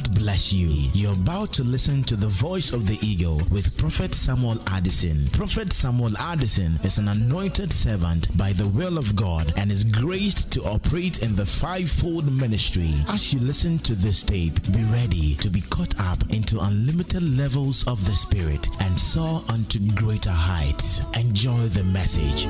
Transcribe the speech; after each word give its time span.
God 0.00 0.14
bless 0.14 0.50
you. 0.50 0.88
You're 0.94 1.12
about 1.12 1.52
to 1.54 1.62
listen 1.64 2.02
to 2.04 2.16
the 2.16 2.26
voice 2.26 2.72
of 2.72 2.86
the 2.86 2.98
eagle 3.06 3.42
with 3.50 3.76
Prophet 3.76 4.14
Samuel 4.14 4.58
Addison. 4.68 5.26
Prophet 5.32 5.74
Samuel 5.74 6.16
Addison 6.16 6.78
is 6.84 6.96
an 6.96 7.08
anointed 7.08 7.70
servant 7.70 8.34
by 8.38 8.54
the 8.54 8.68
will 8.68 8.96
of 8.96 9.14
God 9.14 9.52
and 9.58 9.70
is 9.70 9.84
graced 9.84 10.50
to 10.52 10.62
operate 10.62 11.22
in 11.22 11.36
the 11.36 11.44
fivefold 11.44 12.32
ministry. 12.32 12.94
As 13.08 13.34
you 13.34 13.40
listen 13.40 13.78
to 13.80 13.94
this 13.94 14.22
tape, 14.22 14.62
be 14.72 14.82
ready 14.84 15.34
to 15.34 15.50
be 15.50 15.60
caught 15.60 16.00
up 16.00 16.18
into 16.30 16.60
unlimited 16.60 17.22
levels 17.36 17.86
of 17.86 18.02
the 18.06 18.14
Spirit 18.14 18.68
and 18.80 18.98
soar 18.98 19.42
unto 19.50 19.80
greater 19.96 20.30
heights. 20.30 21.02
Enjoy 21.14 21.66
the 21.68 21.84
message. 21.84 22.46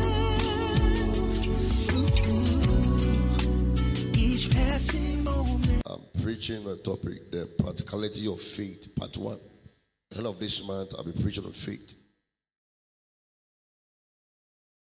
Preaching 6.40 6.66
a 6.68 6.76
topic, 6.76 7.30
the 7.30 7.44
practicality 7.62 8.26
of 8.26 8.40
faith, 8.40 8.96
part 8.96 9.14
one. 9.18 9.38
End 10.16 10.26
of 10.26 10.38
this 10.40 10.66
month, 10.66 10.94
I'll 10.96 11.04
be 11.04 11.12
preaching 11.12 11.44
on 11.44 11.52
faith. 11.52 11.94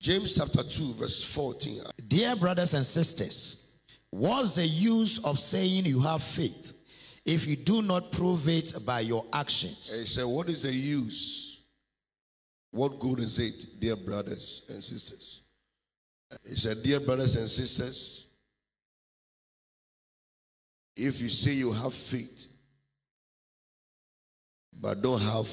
James 0.00 0.36
chapter 0.36 0.62
2, 0.62 0.94
verse 0.94 1.24
14. 1.24 1.82
Dear 2.06 2.36
brothers 2.36 2.74
and 2.74 2.86
sisters, 2.86 3.80
what's 4.10 4.54
the 4.54 4.64
use 4.64 5.24
of 5.24 5.40
saying 5.40 5.86
you 5.86 5.98
have 5.98 6.22
faith 6.22 6.72
if 7.26 7.48
you 7.48 7.56
do 7.56 7.82
not 7.82 8.12
prove 8.12 8.46
it 8.46 8.72
by 8.86 9.00
your 9.00 9.26
actions? 9.32 10.00
He 10.00 10.06
said, 10.06 10.26
What 10.26 10.48
is 10.48 10.62
the 10.62 10.72
use? 10.72 11.64
What 12.70 13.00
good 13.00 13.18
is 13.18 13.40
it, 13.40 13.80
dear 13.80 13.96
brothers 13.96 14.62
and 14.68 14.82
sisters? 14.82 15.42
He 16.48 16.54
said, 16.54 16.84
Dear 16.84 17.00
brothers 17.00 17.34
and 17.34 17.48
sisters, 17.48 18.28
if 21.00 21.20
you 21.20 21.28
say 21.28 21.52
you 21.52 21.72
have 21.72 21.94
faith, 21.94 22.46
but 24.78 25.02
don't 25.02 25.20
have 25.22 25.48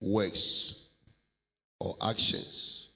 works 0.00 0.86
or 1.80 1.96
actions, 2.02 2.90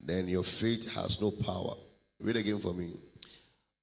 then 0.00 0.28
your 0.28 0.44
faith 0.44 0.92
has 0.94 1.20
no 1.20 1.30
power. 1.30 1.74
Read 2.20 2.36
again 2.36 2.58
for 2.58 2.74
me. 2.74 2.92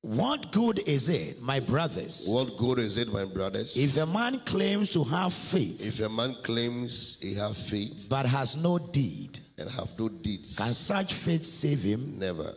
What 0.02 0.52
good 0.54 0.88
is 0.88 1.10
it, 1.10 1.42
my 1.42 1.60
brothers, 1.60 2.26
What 2.30 2.56
good 2.56 2.80
is 2.80 2.98
it, 2.98 3.12
my 3.12 3.26
brothers? 3.26 3.76
if 3.76 3.98
a 3.98 4.06
man 4.06 4.40
claims 4.46 4.90
to 4.92 5.04
have 5.04 5.34
faith 5.34 5.86
If 5.86 6.00
a 6.06 6.08
man 6.10 6.36
claims 6.42 7.20
he 7.22 7.34
have 7.36 7.58
faith 7.58 8.08
but 8.10 8.26
has 8.26 8.56
no 8.56 8.78
deed? 8.80 9.38
and 9.58 9.70
have 9.72 10.00
no 10.00 10.08
deeds, 10.08 10.58
Can 10.58 10.72
such 10.72 11.14
faith 11.14 11.44
save 11.44 11.82
him? 11.84 12.18
never. 12.18 12.54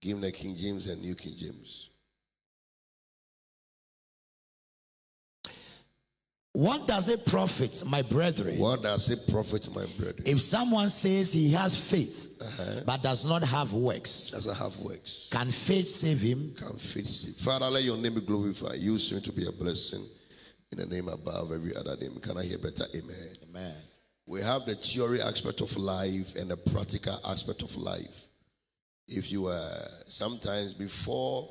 Give 0.00 0.16
him 0.16 0.22
the 0.22 0.32
King 0.32 0.56
James 0.56 0.88
and 0.88 1.00
New 1.00 1.14
King 1.14 1.34
James. 1.36 1.90
What 6.54 6.86
does 6.86 7.08
it 7.08 7.26
profit, 7.26 7.82
my 7.90 8.02
brethren, 8.02 8.60
What 8.60 8.84
does 8.84 9.10
it 9.10 9.28
profit, 9.28 9.68
my 9.74 9.84
brethren? 9.98 10.22
if 10.24 10.40
someone 10.40 10.88
says 10.88 11.32
he 11.32 11.50
has 11.50 11.76
faith 11.76 12.40
uh-huh. 12.40 12.82
but 12.86 13.02
does 13.02 13.26
not 13.26 13.42
have 13.42 13.72
works? 13.72 14.30
Doesn't 14.30 14.56
have 14.56 14.78
works. 14.78 15.28
Can 15.32 15.50
faith 15.50 15.88
save 15.88 16.20
him? 16.20 16.54
Can 16.56 16.76
faith 16.78 17.08
save? 17.08 17.34
Father, 17.34 17.66
let 17.66 17.82
your 17.82 17.96
name 17.96 18.14
be 18.14 18.20
glorified. 18.20 18.78
You 18.78 19.00
soon 19.00 19.20
to 19.22 19.32
be 19.32 19.48
a 19.48 19.50
blessing 19.50 20.06
in 20.70 20.78
the 20.78 20.86
name 20.86 21.08
above 21.08 21.50
every 21.50 21.74
other 21.74 21.96
name. 21.96 22.20
Can 22.20 22.38
I 22.38 22.44
hear 22.44 22.58
better? 22.58 22.84
Amen. 22.94 23.32
Amen. 23.48 23.74
We 24.24 24.40
have 24.40 24.64
the 24.64 24.76
theory 24.76 25.20
aspect 25.22 25.60
of 25.60 25.76
life 25.76 26.36
and 26.36 26.52
the 26.52 26.56
practical 26.56 27.18
aspect 27.26 27.62
of 27.62 27.76
life. 27.76 28.28
If 29.08 29.32
you 29.32 29.46
are 29.48 29.88
sometimes 30.06 30.72
before 30.72 31.50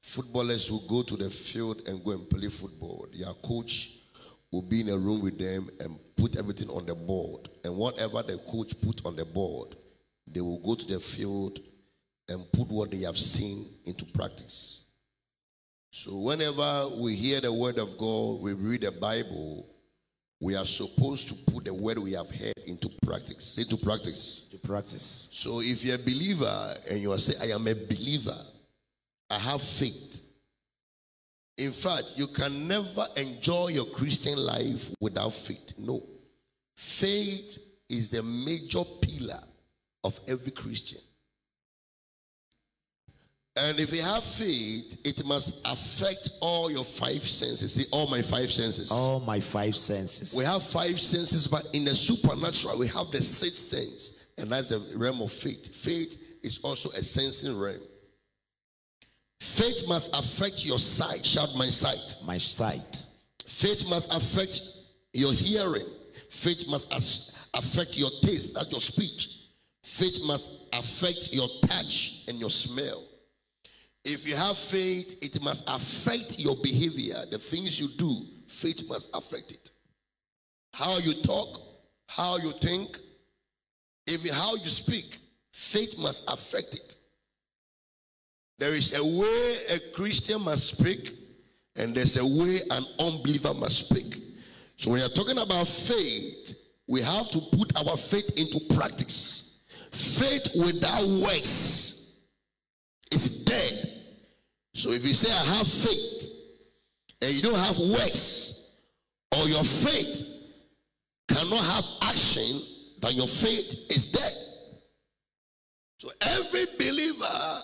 footballers 0.00 0.68
who 0.68 0.80
go 0.88 1.02
to 1.02 1.16
the 1.18 1.28
field 1.28 1.86
and 1.86 2.02
go 2.02 2.12
and 2.12 2.30
play 2.30 2.48
football, 2.48 3.08
their 3.12 3.34
coach 3.34 3.97
will 4.50 4.62
be 4.62 4.80
in 4.80 4.88
a 4.88 4.96
room 4.96 5.20
with 5.20 5.38
them 5.38 5.68
and 5.80 5.98
put 6.16 6.36
everything 6.36 6.68
on 6.70 6.86
the 6.86 6.94
board. 6.94 7.48
And 7.64 7.76
whatever 7.76 8.22
the 8.22 8.38
coach 8.38 8.74
put 8.80 9.04
on 9.04 9.16
the 9.16 9.24
board, 9.24 9.76
they 10.26 10.40
will 10.40 10.58
go 10.58 10.74
to 10.74 10.86
the 10.86 11.00
field 11.00 11.60
and 12.28 12.40
put 12.52 12.68
what 12.68 12.90
they 12.90 12.98
have 12.98 13.16
seen 13.16 13.66
into 13.84 14.04
practice. 14.04 14.84
So 15.90 16.18
whenever 16.18 16.88
we 16.96 17.14
hear 17.14 17.40
the 17.40 17.52
word 17.52 17.78
of 17.78 17.96
God, 17.96 18.40
we 18.40 18.52
read 18.52 18.82
the 18.82 18.92
Bible, 18.92 19.66
we 20.40 20.54
are 20.54 20.64
supposed 20.64 21.28
to 21.28 21.52
put 21.52 21.64
the 21.64 21.74
word 21.74 21.98
we 21.98 22.12
have 22.12 22.30
heard 22.30 22.58
into 22.66 22.88
practice. 23.04 23.58
Into 23.58 23.76
practice. 23.76 24.48
To 24.50 24.58
practice. 24.58 25.30
So 25.32 25.60
if 25.60 25.84
you're 25.84 25.96
a 25.96 25.98
believer 25.98 26.74
and 26.90 27.00
you 27.00 27.12
are 27.12 27.18
saying, 27.18 27.50
I 27.50 27.54
am 27.54 27.66
a 27.66 27.74
believer, 27.74 28.36
I 29.30 29.38
have 29.38 29.62
faith. 29.62 30.27
In 31.58 31.72
fact, 31.72 32.14
you 32.16 32.28
can 32.28 32.68
never 32.68 33.06
enjoy 33.16 33.68
your 33.68 33.86
Christian 33.86 34.38
life 34.38 34.90
without 35.00 35.34
faith. 35.34 35.74
No. 35.78 36.02
Faith 36.76 37.58
is 37.88 38.10
the 38.10 38.22
major 38.22 38.84
pillar 39.02 39.42
of 40.04 40.18
every 40.28 40.52
Christian. 40.52 41.00
And 43.56 43.80
if 43.80 43.92
you 43.92 44.02
have 44.02 44.22
faith, 44.22 45.00
it 45.04 45.26
must 45.26 45.66
affect 45.66 46.30
all 46.40 46.70
your 46.70 46.84
five 46.84 47.24
senses. 47.24 47.74
See, 47.74 47.86
all 47.90 48.06
my 48.06 48.22
five 48.22 48.50
senses. 48.50 48.92
All 48.92 49.18
my 49.18 49.40
five 49.40 49.74
senses. 49.74 50.38
We 50.38 50.44
have 50.44 50.62
five 50.62 51.00
senses, 51.00 51.48
but 51.48 51.68
in 51.72 51.84
the 51.84 51.94
supernatural, 51.96 52.78
we 52.78 52.86
have 52.86 53.10
the 53.10 53.20
sixth 53.20 53.58
sense, 53.58 54.26
and 54.38 54.52
that's 54.52 54.68
the 54.68 54.96
realm 54.96 55.20
of 55.20 55.32
faith. 55.32 55.74
Faith 55.74 56.38
is 56.44 56.60
also 56.62 56.90
a 56.90 57.02
sensing 57.02 57.58
realm. 57.58 57.80
Faith 59.40 59.86
must 59.88 60.16
affect 60.16 60.66
your 60.66 60.78
sight. 60.78 61.24
Shout, 61.24 61.54
my 61.56 61.66
sight. 61.66 62.16
my 62.26 62.38
sight. 62.38 63.06
Faith 63.46 63.88
must 63.88 64.14
affect 64.14 64.60
your 65.12 65.32
hearing. 65.32 65.86
Faith 66.30 66.68
must 66.68 66.92
affect 67.54 67.96
your 67.96 68.10
taste, 68.22 68.54
that's 68.54 68.70
your 68.70 68.80
speech. 68.80 69.38
Faith 69.82 70.20
must 70.26 70.66
affect 70.74 71.32
your 71.32 71.48
touch 71.66 72.24
and 72.28 72.38
your 72.38 72.50
smell. 72.50 73.02
If 74.04 74.28
you 74.28 74.36
have 74.36 74.58
faith, 74.58 75.18
it 75.22 75.42
must 75.42 75.64
affect 75.68 76.38
your 76.38 76.56
behavior, 76.56 77.16
the 77.30 77.38
things 77.38 77.80
you 77.80 77.88
do. 77.96 78.26
Faith 78.46 78.88
must 78.88 79.10
affect 79.14 79.52
it. 79.52 79.70
How 80.72 80.98
you 80.98 81.14
talk, 81.22 81.60
how 82.06 82.36
you 82.36 82.50
think, 82.52 82.98
even 84.06 84.32
how 84.32 84.54
you 84.54 84.64
speak, 84.64 85.18
faith 85.52 85.98
must 85.98 86.30
affect 86.30 86.74
it. 86.74 86.96
There 88.58 88.74
is 88.74 88.98
a 88.98 89.04
way 89.04 89.76
a 89.76 89.94
Christian 89.94 90.42
must 90.42 90.78
speak, 90.78 91.16
and 91.76 91.94
there's 91.94 92.16
a 92.16 92.26
way 92.26 92.58
an 92.70 92.84
unbeliever 92.98 93.54
must 93.54 93.88
speak. 93.88 94.22
So 94.76 94.90
when 94.90 95.00
you're 95.00 95.08
talking 95.10 95.38
about 95.38 95.68
faith, 95.68 96.54
we 96.88 97.00
have 97.02 97.28
to 97.28 97.40
put 97.56 97.76
our 97.76 97.96
faith 97.96 98.32
into 98.36 98.74
practice. 98.74 99.62
Faith 99.92 100.48
without 100.56 101.02
works 101.02 102.20
is 103.12 103.44
dead. 103.44 104.02
So 104.74 104.90
if 104.90 105.06
you 105.06 105.14
say, 105.14 105.32
I 105.32 105.56
have 105.56 105.68
faith, 105.68 106.34
and 107.22 107.32
you 107.32 107.42
don't 107.42 107.54
have 107.54 107.78
works, 107.78 108.76
or 109.36 109.48
your 109.48 109.64
faith 109.64 110.34
cannot 111.28 111.64
have 111.64 111.84
action, 112.02 112.60
then 113.00 113.12
your 113.14 113.28
faith 113.28 113.86
is 113.90 114.10
dead. 114.10 114.32
So 115.98 116.08
every 116.22 116.66
believer 116.78 117.62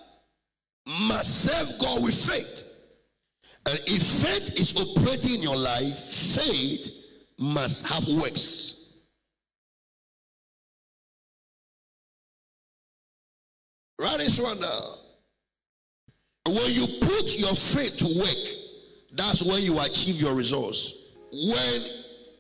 must 0.87 1.45
serve 1.45 1.79
God 1.79 2.03
with 2.03 2.15
faith. 2.15 2.65
And 3.67 3.81
if 3.87 4.03
faith 4.03 4.61
is 4.61 4.77
operating 4.77 5.37
in 5.37 5.43
your 5.43 5.57
life, 5.57 5.99
faith 5.99 6.91
must 7.39 7.87
have 7.87 8.07
works. 8.21 8.75
Write 13.99 14.19
this 14.19 14.39
one 14.39 14.61
down. 14.61 14.83
When 16.47 16.73
you 16.75 16.87
put 17.01 17.39
your 17.39 17.55
faith 17.55 17.97
to 17.99 18.05
work, 18.05 18.49
that's 19.15 19.43
when 19.43 19.63
you 19.63 19.81
achieve 19.81 20.21
your 20.21 20.35
results. 20.35 20.93
When 21.33 21.81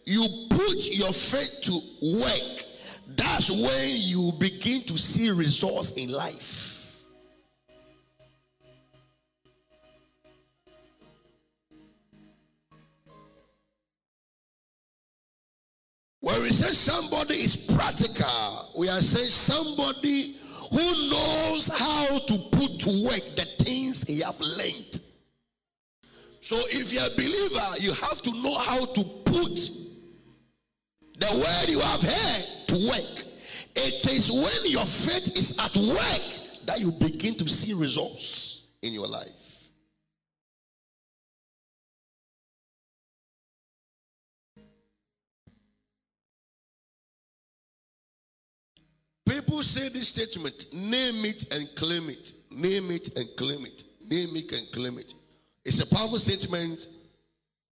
you 0.05 0.27
put 0.51 0.91
your 0.93 1.13
faith 1.13 1.61
to 1.63 1.73
work, 2.21 2.65
that's 3.17 3.51
when 3.51 3.97
you 3.97 4.33
begin 4.39 4.83
to 4.83 4.99
see 4.99 5.31
results 5.31 5.93
in 5.93 6.11
life. 6.11 6.74
When 16.35 16.43
we 16.43 16.49
say 16.49 16.73
somebody 16.73 17.37
is 17.37 17.57
practical, 17.57 18.69
we 18.77 18.89
are 18.89 19.01
saying 19.01 19.31
somebody 19.31 20.35
who 20.69 20.79
knows 20.79 21.71
how 21.73 22.19
to 22.19 22.39
put 22.51 22.81
to 22.81 23.07
work 23.07 23.23
the 23.37 23.47
things 23.63 24.03
he 24.03 24.19
have 24.21 24.41
learned. 24.41 25.01
So 26.41 26.57
if 26.71 26.93
you're 26.93 27.07
a 27.07 27.11
believer, 27.11 27.79
you 27.79 27.93
have 27.93 28.21
to 28.23 28.33
know 28.43 28.59
how 28.59 28.85
to 28.85 29.05
put 29.25 29.55
the 31.21 31.31
word 31.31 31.69
you 31.69 31.79
have 31.79 32.03
heard 32.03 32.47
to 32.67 32.89
work. 32.89 33.25
It 33.77 34.05
is 34.11 34.33
when 34.33 34.73
your 34.73 34.87
faith 34.87 35.39
is 35.39 35.57
at 35.61 35.77
work 35.77 36.67
that 36.67 36.81
you 36.81 36.91
begin 36.91 37.35
to 37.37 37.49
see 37.49 37.75
results 37.75 38.65
in 38.83 38.93
your 38.93 39.07
life. 39.07 39.44
People 49.55 49.63
say 49.63 49.89
this 49.89 50.09
statement 50.09 50.67
name 50.73 51.25
it 51.25 51.55
and 51.55 51.69
claim 51.77 52.09
it. 52.09 52.33
Name 52.51 52.91
it 52.91 53.17
and 53.17 53.29
claim 53.37 53.61
it. 53.61 53.85
Name 54.11 54.35
it 54.35 54.53
and 54.53 54.73
claim 54.73 54.99
it. 54.99 55.15
It's 55.65 55.81
a 55.81 55.95
powerful 55.95 56.19
statement 56.19 56.89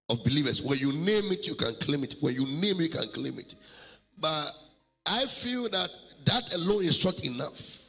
of 0.09 0.23
believers. 0.23 0.63
When 0.63 0.79
you 0.79 0.93
name 0.93 1.33
it, 1.33 1.49
you 1.49 1.57
can 1.57 1.75
claim 1.75 2.05
it. 2.05 2.15
When 2.21 2.35
you 2.35 2.47
name 2.61 2.81
it, 2.81 2.83
you 2.83 2.89
can 2.89 3.09
claim 3.09 3.37
it. 3.37 3.57
But 4.17 4.51
I 5.07 5.25
feel 5.25 5.69
that 5.71 5.89
that 6.25 6.55
alone 6.55 6.85
is 6.85 7.05
not 7.05 7.25
enough. 7.25 7.81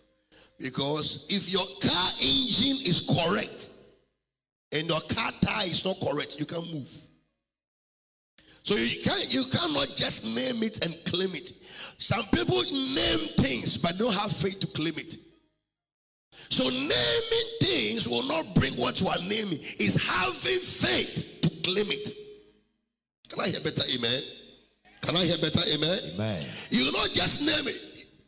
Because 0.57 1.27
if 1.29 1.51
your 1.51 1.65
car 1.79 2.09
engine 2.19 2.77
is 2.83 3.07
correct 3.07 3.69
and 4.71 4.87
your 4.87 5.01
car 5.01 5.31
tire 5.39 5.65
is 5.65 5.85
not 5.85 5.97
correct, 5.99 6.39
you 6.39 6.47
can 6.47 6.63
move. 6.73 6.89
So 8.63 8.75
you 8.75 9.03
can 9.03 9.19
you 9.29 9.43
cannot 9.51 9.89
just 9.95 10.35
name 10.35 10.63
it 10.63 10.83
and 10.83 10.95
claim 11.05 11.35
it. 11.35 11.51
Some 12.03 12.25
people 12.33 12.61
name 12.63 13.29
things 13.37 13.77
but 13.77 13.97
don't 13.97 14.13
have 14.13 14.29
faith 14.29 14.59
to 14.59 14.67
claim 14.67 14.95
it. 14.97 15.15
So 16.49 16.67
naming 16.67 17.49
things 17.61 18.09
will 18.09 18.27
not 18.27 18.53
bring 18.55 18.73
what 18.73 18.99
you 18.99 19.07
are 19.07 19.19
naming. 19.19 19.59
Is 19.79 19.95
having 19.95 20.59
faith 20.59 21.39
to 21.43 21.49
claim 21.61 21.89
it. 21.91 22.13
Can 23.29 23.39
I 23.39 23.47
hear 23.47 23.61
better? 23.61 23.83
Amen. 23.95 24.21
Can 24.99 25.15
I 25.15 25.23
hear 25.23 25.37
better? 25.37 25.61
Amen. 25.73 25.99
Amen. 26.13 26.45
You 26.71 26.91
not 26.91 27.11
just 27.13 27.41
name 27.41 27.69
it. 27.69 27.79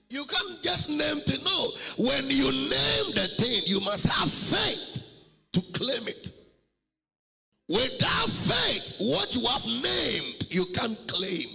You 0.09 0.23
can't 0.23 0.63
just 0.63 0.89
name 0.89 1.19
to 1.25 1.43
know. 1.43 1.71
When 1.97 2.29
you 2.29 2.45
name 2.45 3.11
the 3.13 3.27
thing, 3.37 3.63
you 3.65 3.81
must 3.81 4.07
have 4.07 4.31
faith 4.31 5.03
to 5.51 5.61
claim 5.77 6.07
it. 6.07 6.31
Without 7.67 8.29
faith, 8.29 8.93
what 8.99 9.35
you 9.35 9.45
have 9.45 9.65
named, 9.83 10.47
you 10.49 10.63
can't 10.73 10.97
claim. 11.09 11.54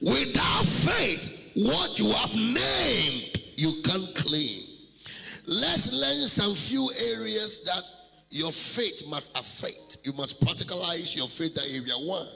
Without 0.00 0.64
faith, 0.64 1.52
what 1.54 1.98
you 1.98 2.10
have 2.10 2.34
named, 2.34 3.40
you 3.56 3.82
can't 3.82 4.14
claim. 4.14 4.62
Let's 5.46 5.92
learn 5.92 6.26
some 6.26 6.54
few 6.54 6.90
areas 7.14 7.62
that 7.64 7.82
your 8.30 8.52
faith 8.52 9.08
must 9.08 9.36
affect. 9.38 9.98
You 10.04 10.12
must 10.12 10.40
practicalize 10.40 11.16
your 11.16 11.28
faith 11.28 11.54
that 11.54 11.64
area 11.70 11.94
one. 11.94 12.26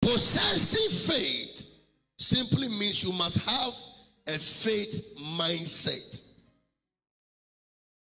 Possessing 0.00 1.14
faith 1.14 1.64
simply 2.16 2.68
means 2.68 3.02
you 3.04 3.12
must 3.12 3.38
have 3.46 3.74
a 4.28 4.38
faith 4.38 5.18
mindset. 5.36 6.32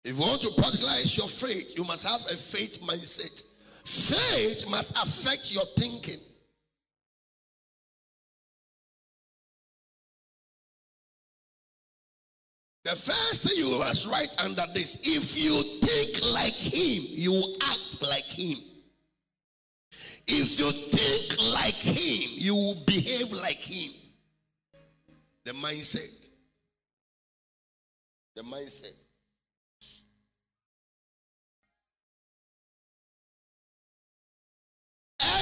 If 0.05 0.17
you 0.17 0.21
want 0.21 0.41
to 0.43 0.49
practicalize 0.49 1.17
your 1.17 1.27
faith, 1.27 1.77
you 1.77 1.83
must 1.83 2.07
have 2.07 2.21
a 2.21 2.37
faith 2.37 2.79
mindset. 2.81 3.43
Faith 3.83 4.69
must 4.69 4.91
affect 4.91 5.53
your 5.53 5.65
thinking. 5.75 6.19
The 12.89 12.95
first 12.95 13.47
thing 13.47 13.55
you 13.55 13.77
must 13.77 14.07
write 14.07 14.35
under 14.43 14.63
this 14.73 14.95
if 15.03 15.37
you 15.37 15.61
think 15.85 16.33
like 16.33 16.55
him, 16.55 17.03
you 17.07 17.39
act 17.61 18.01
like 18.01 18.25
him. 18.25 18.57
If 20.25 20.59
you 20.59 20.71
think 20.71 21.53
like 21.53 21.75
him, 21.75 22.31
you 22.33 22.55
will 22.55 22.83
behave 22.87 23.31
like 23.31 23.61
him. 23.61 23.91
The 25.45 25.51
mindset. 25.51 26.29
The 28.35 28.41
mindset. 28.41 28.95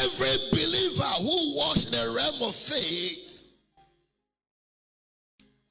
Every 0.04 0.50
believer 0.52 1.04
who 1.22 1.56
walks 1.56 1.86
in 1.86 1.92
the 1.92 2.14
realm 2.14 2.50
of 2.50 2.54
faith 2.54 3.27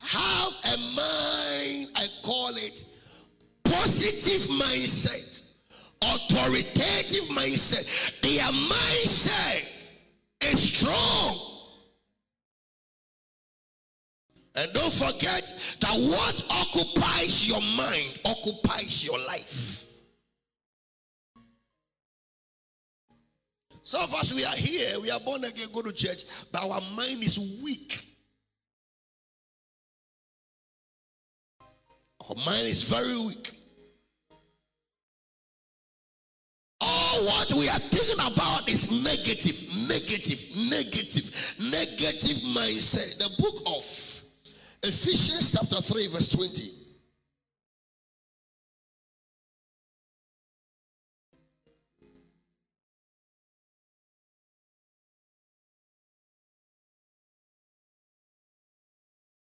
have 0.01 0.53
a 0.65 0.77
mind, 0.79 1.91
I 1.97 2.07
call 2.23 2.51
it 2.57 2.85
positive 3.65 4.43
mindset, 4.49 5.53
authoritative 6.03 7.29
mindset. 7.29 8.21
Their 8.21 8.45
mindset 8.45 9.93
is 10.43 10.63
strong. 10.75 11.41
And 14.55 14.73
don't 14.73 14.93
forget 14.93 15.53
that 15.81 15.95
what 15.95 16.45
occupies 16.51 17.47
your 17.47 17.61
mind 17.77 18.19
occupies 18.25 19.05
your 19.05 19.19
life. 19.19 19.87
Some 23.83 24.03
of 24.03 24.15
us, 24.15 24.35
we 24.35 24.45
are 24.45 24.57
here, 24.57 24.99
we 25.01 25.11
are 25.11 25.21
born 25.21 25.45
again, 25.45 25.69
go 25.73 25.83
to 25.83 25.93
church, 25.93 26.25
but 26.51 26.63
our 26.63 26.81
mind 26.97 27.23
is 27.23 27.61
weak. 27.63 28.06
Our 32.29 32.35
mind 32.45 32.67
is 32.67 32.83
very 32.83 33.17
weak. 33.25 33.53
All 36.81 37.25
what 37.25 37.53
we 37.55 37.69
are 37.69 37.79
thinking 37.79 38.27
about 38.27 38.69
is 38.69 38.91
negative, 38.91 39.89
negative, 39.89 40.57
negative, 40.57 41.57
negative 41.71 42.43
mindset. 42.51 43.19
The 43.19 43.31
book 43.41 43.63
of 43.67 43.85
Ephesians, 44.83 45.53
chapter 45.53 45.81
3, 45.81 46.09
verse 46.09 46.29
20. 46.29 46.73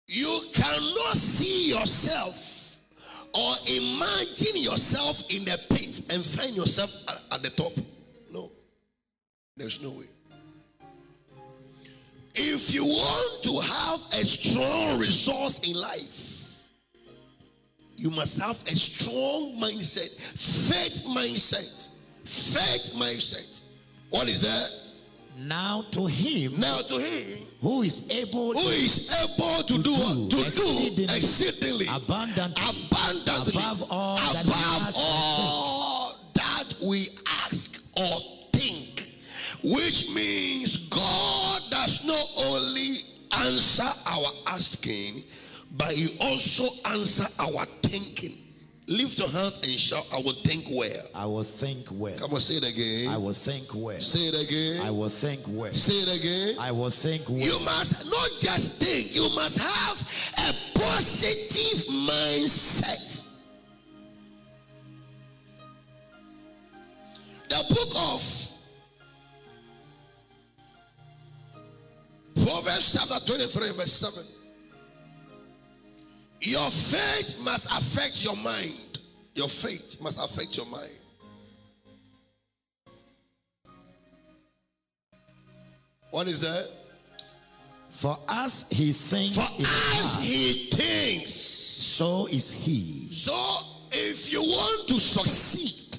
You 0.08 0.40
cannot 0.52 1.16
see 1.16 1.70
yourself 1.70 2.51
or 3.34 3.54
imagine 3.66 4.56
yourself 4.56 5.22
in 5.30 5.44
the 5.44 5.58
pit 5.70 6.02
and 6.12 6.24
find 6.24 6.54
yourself 6.54 6.94
at, 7.08 7.36
at 7.36 7.42
the 7.42 7.50
top. 7.50 7.72
No, 8.30 8.50
there's 9.56 9.82
no 9.82 9.90
way. 9.90 10.06
If 12.34 12.74
you 12.74 12.84
want 12.84 13.42
to 13.44 13.60
have 13.60 14.00
a 14.20 14.24
strong 14.24 14.98
resource 14.98 15.68
in 15.68 15.78
life, 15.78 16.68
you 17.96 18.10
must 18.10 18.40
have 18.40 18.62
a 18.62 18.76
strong 18.76 19.60
mindset, 19.60 20.10
faith 20.18 21.04
mindset, 21.06 21.88
faith 22.24 22.94
mindset. 22.94 23.62
What 24.10 24.28
is 24.28 24.42
that? 24.42 24.81
Now 25.38 25.84
to 25.92 26.06
him 26.06 26.58
Now 26.60 26.78
to 26.82 26.98
him 26.98 27.38
who 27.60 27.82
is 27.82 28.10
able 28.10 28.52
who 28.52 28.68
is 28.68 29.10
able 29.22 29.62
to, 29.62 29.74
To 29.76 29.82
do, 29.82 30.28
do 30.28 30.42
to 30.42 30.48
exceedingly, 30.48 31.06
do 31.06 31.14
exceedingly 31.14 31.86
abundantly, 31.94 32.62
abundantly 32.68 33.52
above 33.54 33.84
all 33.90 34.16
that 34.16 34.44
we 34.44 34.50
above 34.52 34.82
ask 34.82 34.98
or 34.98 35.02
all 35.04 36.16
that 36.34 36.74
we 36.82 37.08
ask 37.44 37.82
or 37.96 38.20
think 38.52 39.08
which 39.64 40.10
means 40.14 40.76
god 40.88 41.62
does 41.70 42.04
not 42.04 42.26
only 42.46 42.98
answer 43.38 43.88
our 44.06 44.26
asking 44.48 45.24
but 45.76 45.92
he 45.92 46.16
also 46.20 46.64
answer 46.90 47.26
our 47.38 47.64
thinking 47.82 48.38
lift 48.88 49.18
your 49.18 49.28
hand 49.28 49.54
and 49.62 49.72
shout 49.78 50.04
i 50.12 50.20
will 50.20 50.32
think 50.44 50.64
well 50.70 50.90
I 51.14 51.24
will 51.26 51.44
think 51.44 51.86
well. 51.92 52.18
come 52.18 52.34
on 52.34 52.40
say 52.40 52.54
it 52.56 52.68
again 52.68 53.08
I 53.12 53.16
will 53.16 53.32
think 53.32 53.68
well. 53.74 54.00
say 54.00 54.18
it 54.20 54.48
again 54.48 54.86
I 54.86 54.90
will 54.90 55.08
think 55.08 55.40
well. 55.48 55.72
say 55.72 55.94
it 55.94 56.18
again 56.18 56.56
I 56.60 56.72
will 56.72 56.90
think 56.90 57.28
well. 57.28 57.38
You 57.38 57.58
must 57.64 58.04
not 58.10 58.30
just 58.40 58.80
think, 58.82 59.14
you 59.14 59.28
must 59.34 59.58
have 59.58 59.98
a 60.48 60.78
positive 60.78 61.86
mindset. 62.08 63.22
The 67.48 67.64
book 67.68 67.92
of 67.96 68.22
Proverbs, 72.44 72.92
chapter 72.98 73.24
23, 73.24 73.72
verse 73.76 73.92
7. 73.92 74.24
Your 76.44 76.70
faith 76.72 77.40
must 77.44 77.70
affect 77.70 78.24
your 78.24 78.34
mind. 78.34 78.98
Your 79.36 79.48
faith 79.48 79.98
must 80.02 80.18
affect 80.18 80.56
your 80.56 80.66
mind. 80.66 80.90
What 86.10 86.26
is 86.26 86.40
that? 86.40 86.68
For 87.90 88.18
as 88.28 88.68
he 88.70 88.92
thinks 88.92 89.36
For 89.36 89.62
as 89.62 90.14
heart, 90.14 90.24
he 90.24 90.68
thinks, 90.70 91.32
so 91.32 92.26
is 92.26 92.50
he. 92.50 93.12
So, 93.12 93.32
if 93.92 94.32
you 94.32 94.42
want 94.42 94.88
to 94.88 94.98
succeed, 94.98 95.98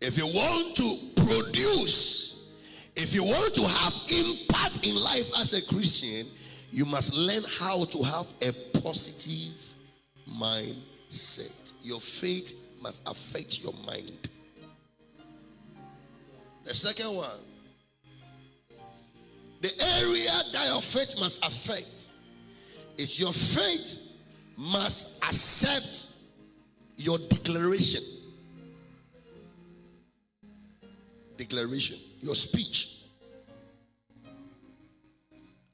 if 0.00 0.18
you 0.18 0.26
want 0.26 0.74
to 0.76 0.96
produce, 1.24 2.50
if 2.96 3.14
you 3.14 3.22
want 3.22 3.54
to 3.54 3.62
have 3.68 3.94
impact 4.08 4.84
in 4.86 4.96
life 4.96 5.30
as 5.38 5.52
a 5.52 5.64
Christian, 5.72 6.26
you 6.72 6.84
must 6.84 7.14
learn 7.14 7.42
how 7.58 7.84
to 7.84 8.02
have 8.02 8.26
a 8.42 8.52
positive 8.82 9.74
mindset. 10.38 11.74
Your 11.82 12.00
faith 12.00 12.72
must 12.82 13.08
affect 13.08 13.62
your 13.62 13.74
mind. 13.86 14.30
The 16.64 16.74
second 16.74 17.14
one, 17.16 17.40
the 19.60 19.70
area 20.00 20.30
that 20.52 20.66
your 20.68 20.80
faith 20.80 21.18
must 21.18 21.44
affect 21.44 22.10
It's 23.00 23.18
your 23.18 23.32
faith 23.32 24.12
must 24.58 25.24
accept 25.24 26.08
your 26.98 27.16
declaration. 27.16 28.02
Declaration, 31.38 31.96
your 32.20 32.34
speech. 32.34 33.04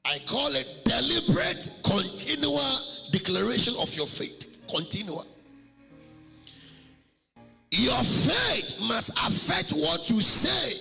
I 0.05 0.19
call 0.19 0.55
it 0.55 0.69
deliberate, 0.85 1.69
continual 1.83 2.79
declaration 3.11 3.75
of 3.79 3.93
your 3.95 4.07
faith. 4.07 4.57
Continual. 4.69 5.25
Your 7.71 8.03
faith 8.03 8.79
must 8.87 9.11
affect 9.11 9.71
what 9.71 10.09
you 10.09 10.21
say. 10.21 10.79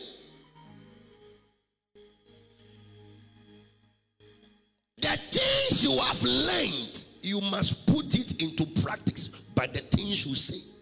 The 4.99 5.09
things 5.09 5.85
you 5.85 5.99
have 6.00 6.23
learned, 6.23 7.06
you 7.23 7.40
must 7.50 7.87
put 7.87 8.14
it 8.14 8.42
into 8.42 8.64
practice 8.83 9.28
by 9.28 9.66
the 9.66 9.80
things 9.80 10.26
you 10.26 10.35
say. 10.35 10.73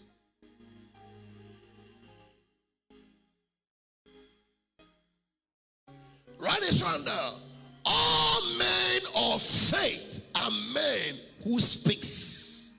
Write 6.39 6.61
this 6.61 6.83
one. 6.83 7.05
All 7.87 8.43
men 8.59 9.01
of 9.17 9.43
faith 9.43 10.31
are 10.37 10.51
men 10.73 11.17
who 11.45 11.61
speaks. 11.61 12.75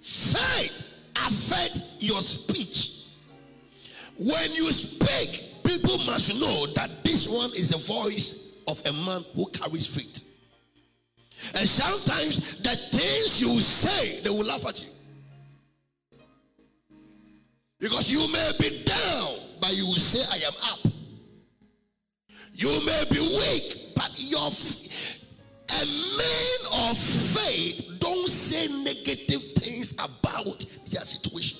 Faith 0.00 0.82
affects 1.14 1.96
your 2.00 2.20
speech. 2.22 2.88
When 4.18 4.50
you 4.52 4.72
speak, 4.72 5.62
people 5.64 5.98
must 5.98 6.40
know 6.40 6.66
that 6.74 7.04
this 7.04 7.28
one 7.28 7.50
is 7.50 7.72
a 7.74 7.78
voice 7.78 8.56
of 8.66 8.82
a 8.86 8.92
man 9.04 9.24
who 9.34 9.46
carries 9.50 9.86
faith. 9.86 10.28
And 11.54 11.68
sometimes 11.68 12.60
the 12.62 12.76
things 12.96 13.40
you 13.40 13.60
say, 13.60 14.20
they 14.20 14.30
will 14.30 14.44
laugh 14.44 14.66
at 14.66 14.82
you. 14.82 14.88
Because 17.78 18.12
you 18.12 18.30
may 18.32 18.52
be 18.60 18.84
down, 18.84 19.34
but 19.60 19.76
you 19.76 19.86
will 19.86 19.94
say, 19.94 20.22
I 20.30 20.46
am 20.46 20.52
up. 20.72 20.92
You 22.54 22.68
may 22.86 23.04
be 23.10 23.18
weak, 23.18 23.94
but 23.96 24.12
your 24.16 24.50
a 25.80 25.86
man 25.86 26.90
of 26.90 26.98
faith 26.98 27.98
don't 27.98 28.28
say 28.28 28.68
negative 28.68 29.42
things 29.52 29.92
about 29.94 30.64
their 30.90 31.04
situation. 31.04 31.58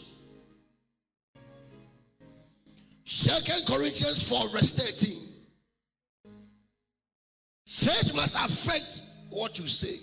Second 3.04 3.66
Corinthians 3.66 4.28
4, 4.28 4.49
verse 4.49 4.73
13. 4.73 5.28
Faith 7.66 8.14
must 8.14 8.37
affect 8.37 9.02
what 9.31 9.59
you 9.59 9.66
say. 9.66 9.97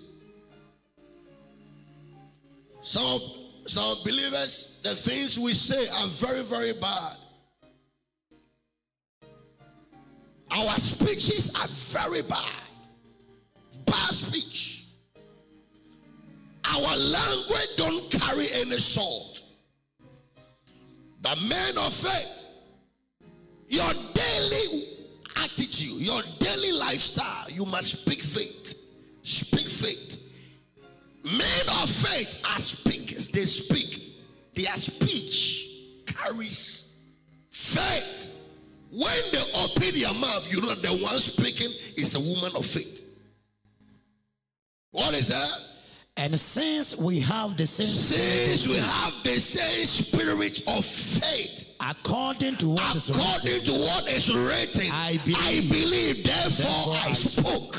Some, 2.82 3.20
some 3.66 3.98
believers, 4.04 4.80
the 4.84 4.96
things 4.96 5.38
we 5.38 5.54
say 5.54 5.88
are 5.90 6.08
very, 6.08 6.44
very 6.44 6.74
bad. 6.74 7.16
Our 10.52 10.76
speeches 10.78 11.54
are 11.56 11.68
very 11.68 12.24
bad. 12.24 12.69
Speech. 14.30 14.86
Our 16.66 16.98
language 16.98 17.70
don't 17.78 18.12
carry 18.12 18.48
any 18.54 18.78
salt. 18.78 19.42
The 21.22 21.36
men 21.50 21.78
of 21.80 21.92
faith, 21.92 22.46
your 23.68 23.92
daily 24.14 24.84
attitude, 25.38 26.00
your 26.00 26.22
daily 26.38 26.72
lifestyle, 26.74 27.50
you 27.50 27.66
must 27.66 28.02
speak 28.02 28.22
faith. 28.22 28.76
Speak 29.24 29.68
faith. 29.68 30.32
Men 31.24 31.82
of 31.82 31.90
faith 31.90 32.40
are 32.48 32.60
speakers. 32.60 33.30
They 33.30 33.48
speak. 33.48 34.16
Their 34.54 34.78
speech 34.78 35.70
carries 36.06 36.98
faith. 37.50 38.36
When 38.92 39.22
they 39.32 39.44
open 39.56 40.00
their 40.00 40.14
mouth, 40.14 40.52
you 40.54 40.62
know 40.62 40.76
the 40.76 40.90
one 41.04 41.20
speaking 41.20 41.72
is 41.98 42.14
a 42.14 42.20
woman 42.20 42.56
of 42.56 42.66
faith. 42.66 43.09
What 44.92 45.14
is 45.14 45.30
that? 45.30 45.70
And 46.18 46.38
since 46.38 46.98
we 46.98 47.20
have 47.22 47.56
the 47.56 47.66
same 47.66 47.86
Since 47.86 48.68
we 48.68 48.78
have 48.78 49.24
the 49.24 49.40
same 49.40 49.86
spirit 49.86 50.62
of 50.68 50.84
faith, 50.84 51.76
according 51.80 52.56
to 52.58 52.70
what 52.70 52.96
is 52.96 53.10
according 53.10 53.54
written, 53.54 53.66
to 53.66 53.86
what 53.86 54.10
is 54.10 54.36
written, 54.36 54.92
I 54.92 55.18
believe. 55.24 55.38
I 55.40 55.74
believe, 55.74 56.24
therefore, 56.26 56.94
Therefore 56.94 56.94
I 56.96 57.10
I 57.10 57.14
spoke. 57.14 57.76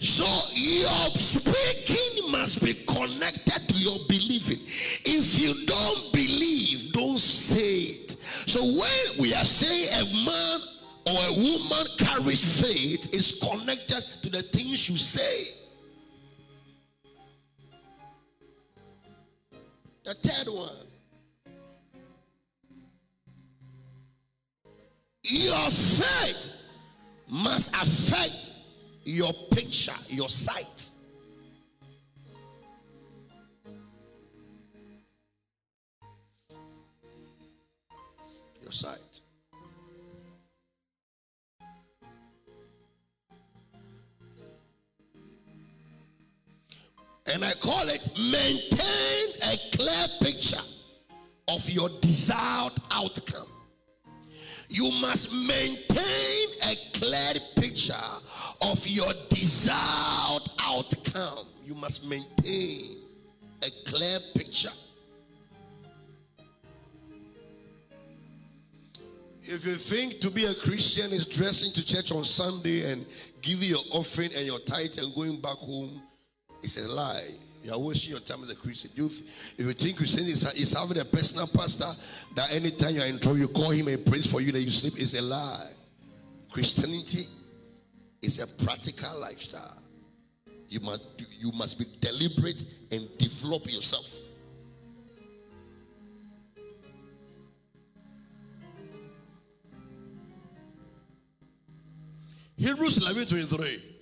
So 0.00 0.24
your 0.52 1.10
speaking 1.18 2.30
must 2.30 2.62
be 2.62 2.74
connected 2.74 3.68
to 3.68 3.74
your 3.74 3.98
believing. 4.08 4.60
If 5.04 5.38
you 5.38 5.66
don't 5.66 6.12
believe, 6.12 6.92
don't 6.92 7.20
say 7.20 7.80
it. 7.80 8.10
So 8.46 8.62
when 8.64 9.20
we 9.20 9.34
are 9.34 9.44
saying 9.44 9.88
a 9.92 9.93
man 9.93 9.93
or 9.93 9.93
a 9.93 9.93
woman 11.36 11.86
carries 11.98 12.60
faith, 12.62 13.14
is 13.14 13.40
connected 13.40 14.04
to 14.22 14.30
the 14.30 14.42
things 14.42 14.88
you 14.88 14.96
say. 14.96 15.54
The 20.04 20.14
third 20.14 20.52
one. 20.52 20.86
Your 25.22 25.70
faith 25.70 26.50
must 27.28 27.74
affect 27.74 28.52
your 29.04 29.32
picture, 29.50 29.92
your 30.08 30.28
sight. 30.28 30.90
Your 38.62 38.72
sight. 38.72 39.03
And 47.34 47.44
I 47.44 47.52
call 47.54 47.88
it 47.88 48.08
maintain 48.30 49.26
a 49.42 49.76
clear 49.76 50.06
picture 50.22 50.62
of 51.48 51.68
your 51.68 51.88
desired 52.00 52.74
outcome. 52.92 53.48
You 54.68 54.84
must 55.00 55.32
maintain 55.32 56.48
a 56.62 56.76
clear 56.92 57.34
picture 57.56 57.94
of 58.62 58.86
your 58.86 59.12
desired 59.30 60.48
outcome. 60.62 61.46
You 61.64 61.74
must 61.74 62.08
maintain 62.08 62.98
a 63.62 63.70
clear 63.84 64.18
picture. 64.36 64.70
If 69.42 69.66
you 69.66 69.72
think 69.72 70.20
to 70.20 70.30
be 70.30 70.44
a 70.44 70.54
Christian 70.54 71.12
is 71.12 71.26
dressing 71.26 71.72
to 71.72 71.84
church 71.84 72.12
on 72.12 72.22
Sunday 72.22 72.92
and 72.92 73.04
giving 73.42 73.70
your 73.70 73.82
offering 73.90 74.30
and 74.36 74.46
your 74.46 74.60
tithe 74.60 74.96
and 74.98 75.12
going 75.16 75.40
back 75.40 75.56
home, 75.56 76.00
it's 76.64 76.84
a 76.84 76.90
lie. 76.90 77.28
You 77.62 77.72
are 77.72 77.78
wasting 77.78 78.12
your 78.12 78.20
time 78.20 78.42
as 78.42 78.50
a 78.50 78.56
Christian. 78.56 78.90
You, 78.94 79.06
if 79.06 79.58
you 79.58 79.72
think 79.72 79.96
Christian 79.96 80.24
is, 80.24 80.42
is 80.54 80.72
having 80.72 80.98
a 80.98 81.04
personal 81.04 81.46
pastor 81.46 81.90
that 82.34 82.54
anytime 82.54 82.94
you 82.94 83.02
are 83.02 83.06
in 83.06 83.18
trouble, 83.18 83.38
you 83.38 83.48
call 83.48 83.70
him 83.70 83.88
and 83.88 84.04
prays 84.04 84.30
for 84.30 84.40
you 84.40 84.52
that 84.52 84.60
you 84.60 84.70
sleep, 84.70 84.94
it's 84.96 85.14
a 85.14 85.22
lie. 85.22 85.70
Christianity 86.50 87.24
is 88.22 88.38
a 88.38 88.64
practical 88.64 89.20
lifestyle. 89.20 89.82
You 90.68 90.80
must, 90.80 91.02
you 91.38 91.52
must 91.56 91.78
be 91.78 91.84
deliberate 92.00 92.64
and 92.90 93.06
develop 93.18 93.66
yourself. 93.66 94.14
Hebrews 102.56 102.98
11 102.98 103.26
23. 103.26 103.93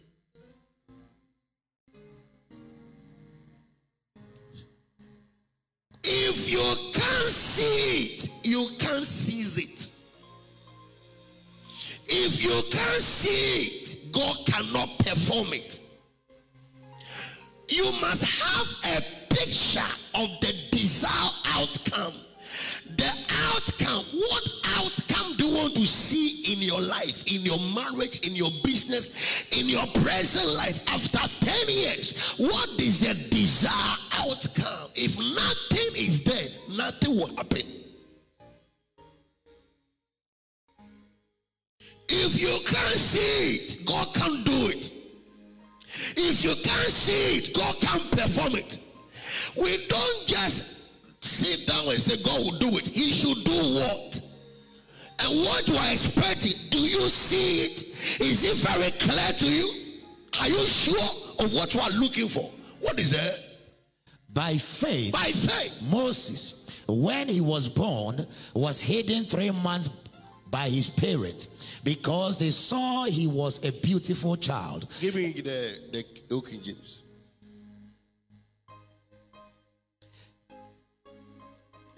If 6.04 6.50
you 6.50 6.58
can't 6.92 7.28
see 7.28 8.06
it, 8.06 8.30
you 8.42 8.68
can't 8.78 9.04
seize 9.04 9.58
it. 9.58 9.92
If 12.08 12.42
you 12.42 12.62
can't 12.70 13.00
see 13.00 13.66
it, 13.66 14.12
God 14.12 14.36
cannot 14.46 14.98
perform 14.98 15.52
it. 15.52 15.80
You 17.68 17.84
must 18.00 18.24
have 18.24 18.98
a 18.98 19.02
picture 19.32 19.80
of 20.14 20.28
the 20.40 20.52
desired 20.72 21.34
outcome. 21.54 22.14
The 22.96 23.10
outcome, 23.54 24.04
what 24.12 24.50
outcome 24.76 25.36
do 25.36 25.46
you 25.46 25.56
want 25.56 25.74
to 25.76 25.86
see 25.86 26.41
your 26.72 26.80
life, 26.80 27.24
in 27.26 27.42
your 27.42 27.58
marriage, 27.74 28.26
in 28.26 28.34
your 28.34 28.50
business, 28.64 29.46
in 29.52 29.68
your 29.68 29.86
present 29.88 30.48
life 30.54 30.80
after 30.88 31.20
10 31.44 31.68
years? 31.68 32.36
What 32.38 32.70
is 32.80 33.00
the 33.00 33.14
desired 33.28 34.00
outcome? 34.18 34.90
If 34.94 35.18
nothing 35.18 35.96
is 35.96 36.22
there, 36.24 36.48
nothing 36.76 37.16
will 37.16 37.34
happen. 37.36 37.62
If 42.08 42.40
you 42.40 42.58
can't 42.66 42.96
see 42.96 43.56
it, 43.56 43.84
God 43.84 44.14
can't 44.14 44.44
do 44.44 44.68
it. 44.68 44.90
If 46.16 46.44
you 46.44 46.54
can't 46.62 46.90
see 46.90 47.38
it, 47.38 47.54
God 47.54 47.74
can't 47.80 48.10
perform 48.10 48.56
it. 48.56 48.78
We 49.56 49.86
don't 49.86 50.26
just 50.26 51.24
sit 51.24 51.66
down 51.66 51.88
and 51.88 52.00
say 52.00 52.22
God 52.22 52.40
will 52.40 52.58
do 52.58 52.76
it. 52.76 52.88
He 52.88 53.12
should 53.12 53.44
do 53.44 53.52
what? 53.52 54.31
And 55.24 55.40
what 55.40 55.68
you 55.68 55.76
are 55.76 55.92
expecting, 55.92 56.52
do 56.70 56.78
you 56.78 57.08
see 57.08 57.66
it? 57.66 57.82
Is 58.20 58.44
it 58.44 58.56
very 58.58 58.90
clear 58.92 59.32
to 59.32 59.50
you? 59.50 59.98
Are 60.40 60.48
you 60.48 60.66
sure 60.66 60.98
of 61.44 61.52
what 61.54 61.74
you 61.74 61.80
are 61.80 61.90
looking 61.90 62.28
for? 62.28 62.50
What 62.80 62.98
is 62.98 63.12
it? 63.12 63.48
By 64.32 64.54
faith, 64.54 65.12
By 65.12 65.30
faith. 65.30 65.86
Moses, 65.90 66.84
when 66.88 67.28
he 67.28 67.40
was 67.40 67.68
born, 67.68 68.26
was 68.54 68.80
hidden 68.80 69.24
three 69.24 69.50
months 69.50 69.90
by 70.50 70.68
his 70.68 70.88
parents 70.90 71.78
because 71.84 72.38
they 72.38 72.50
saw 72.50 73.04
he 73.04 73.26
was 73.26 73.64
a 73.66 73.72
beautiful 73.80 74.36
child. 74.36 74.92
Give 75.00 75.14
me 75.14 75.32
the, 75.32 75.78
the 75.92 76.04
Old 76.34 76.48
King 76.48 76.62
James. 76.62 77.02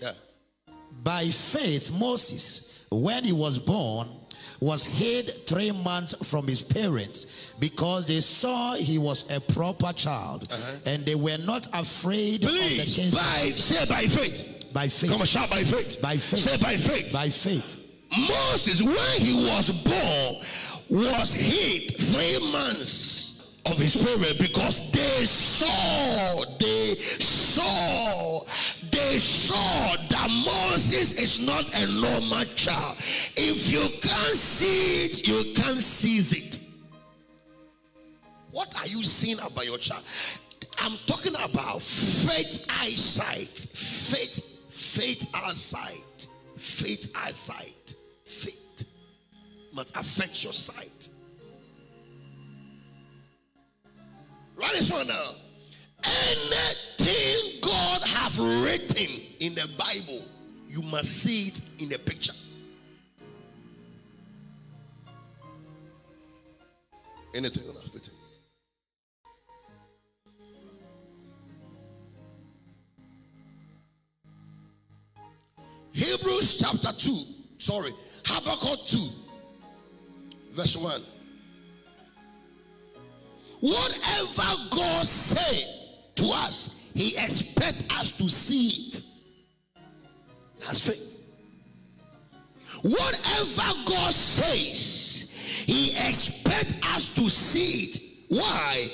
Yeah. 0.01 0.11
By 1.03 1.27
faith, 1.27 1.93
Moses, 1.99 2.74
when 2.95 3.25
he 3.25 3.33
was 3.33 3.59
born, 3.59 4.09
was 4.61 4.87
hid 4.87 5.47
three 5.47 5.73
months 5.73 6.31
from 6.31 6.47
his 6.47 6.63
parents 6.63 7.55
because 7.61 8.07
they 8.07 8.21
saw 8.21 8.75
he 8.75 8.99
was 8.99 9.31
a 9.35 9.41
proper 9.53 9.93
child 9.93 10.49
uh-huh. 10.51 10.79
and 10.87 11.05
they 11.05 11.15
were 11.15 11.39
not 11.45 11.67
afraid 11.75 12.43
of 12.45 12.51
the 12.51 13.13
by, 13.15 13.51
say 13.57 13.85
by 13.87 14.03
faith. 14.07 14.73
by 14.73 14.89
faith. 14.89 15.11
Come 15.11 15.21
on, 15.21 15.27
shout 15.27 15.51
by 15.51 15.63
faith. 15.63 16.01
By 16.01 16.17
faith. 16.17 16.41
Say 16.41 16.57
by 16.63 16.77
faith. 16.77 17.13
By 17.13 17.29
faith. 17.29 17.81
Moses, 18.17 18.81
when 18.83 19.21
he 19.21 19.35
was 19.35 19.71
born, 19.71 20.43
was 20.89 21.33
hid 21.33 21.99
three 21.99 22.39
months 22.53 23.43
of 23.67 23.79
his 23.79 23.97
period 23.97 24.39
because 24.39 24.91
they 24.91 25.25
saw, 25.25 26.45
they 26.59 26.95
saw, 26.97 28.41
saw 29.19 29.97
that 30.11 30.31
Moses 30.45 31.13
is 31.15 31.39
not 31.45 31.65
a 31.77 31.87
normal 31.87 32.45
child. 32.55 32.97
If 33.37 33.71
you 33.71 33.89
can't 34.01 34.37
see 34.37 35.05
it, 35.05 35.27
you 35.27 35.53
can't 35.55 35.79
seize 35.79 36.33
it. 36.33 36.61
What 38.51 38.75
are 38.81 38.87
you 38.87 39.03
seeing 39.03 39.39
about 39.39 39.67
your 39.67 39.79
child? 39.79 40.05
I'm 40.79 40.97
talking 41.07 41.35
about 41.43 41.83
faith 41.83 42.65
eyesight, 42.69 43.57
faith, 43.57 44.43
faith 44.69 45.29
eyesight, 45.35 46.27
faith 46.57 47.13
eyesight, 47.17 47.95
faith 48.25 48.85
must 49.73 49.97
affect 49.97 50.45
your 50.45 50.53
sight. 50.53 51.09
Write 54.57 54.73
this 54.73 54.93
one 54.93 55.07
down. 55.07 55.35
Anything 56.07 57.61
God 57.61 58.03
have 58.03 58.39
written 58.39 59.21
in 59.41 59.55
the 59.55 59.69
Bible, 59.79 60.25
you 60.69 60.83
must 60.83 61.23
see 61.23 61.49
it 61.49 61.61
in 61.79 61.89
the 61.89 61.99
picture. 61.99 62.33
Anything 67.35 67.67
God 67.67 67.77
has 67.77 67.93
written. 67.93 68.15
Hebrews 75.93 76.59
chapter 76.59 76.93
2, 76.93 77.17
sorry, 77.59 77.91
Habakkuk 78.27 78.87
2, 78.87 79.09
verse 80.51 80.77
1. 80.77 81.01
Whatever 83.61 84.69
God 84.71 85.07
say 85.07 85.74
to 86.17 86.31
us, 86.31 86.91
He 86.95 87.17
expect 87.17 87.93
us 87.99 88.13
to 88.13 88.29
see 88.29 88.89
it. 88.89 89.03
That's 90.61 90.87
faith. 90.87 91.21
Whatever 92.83 93.79
God 93.87 94.13
says, 94.13 95.31
He 95.67 95.91
expect 95.93 96.75
us 96.95 97.11
to 97.11 97.29
see 97.29 97.91
it. 97.91 98.01
Why? 98.29 98.91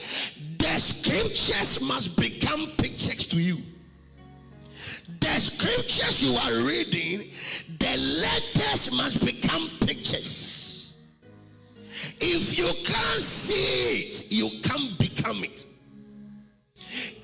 The 0.59 0.78
scriptures 0.78 1.80
must 1.80 2.16
become 2.16 2.72
pictures 2.76 3.26
to 3.26 3.40
you. 3.40 3.59
The 5.20 5.38
scriptures 5.38 6.22
you 6.22 6.37
are 6.37 6.66
reading, 6.66 7.30
the 7.78 7.96
letters 7.96 8.92
must 8.92 9.24
become 9.24 9.70
pictures. 9.80 10.96
If 12.20 12.59
you 12.59 12.70
can't 12.85 13.20
see 13.20 14.06
it, 14.06 14.30
you 14.30 14.61
can't 14.62 14.98
become 14.98 15.42
it. 15.42 15.66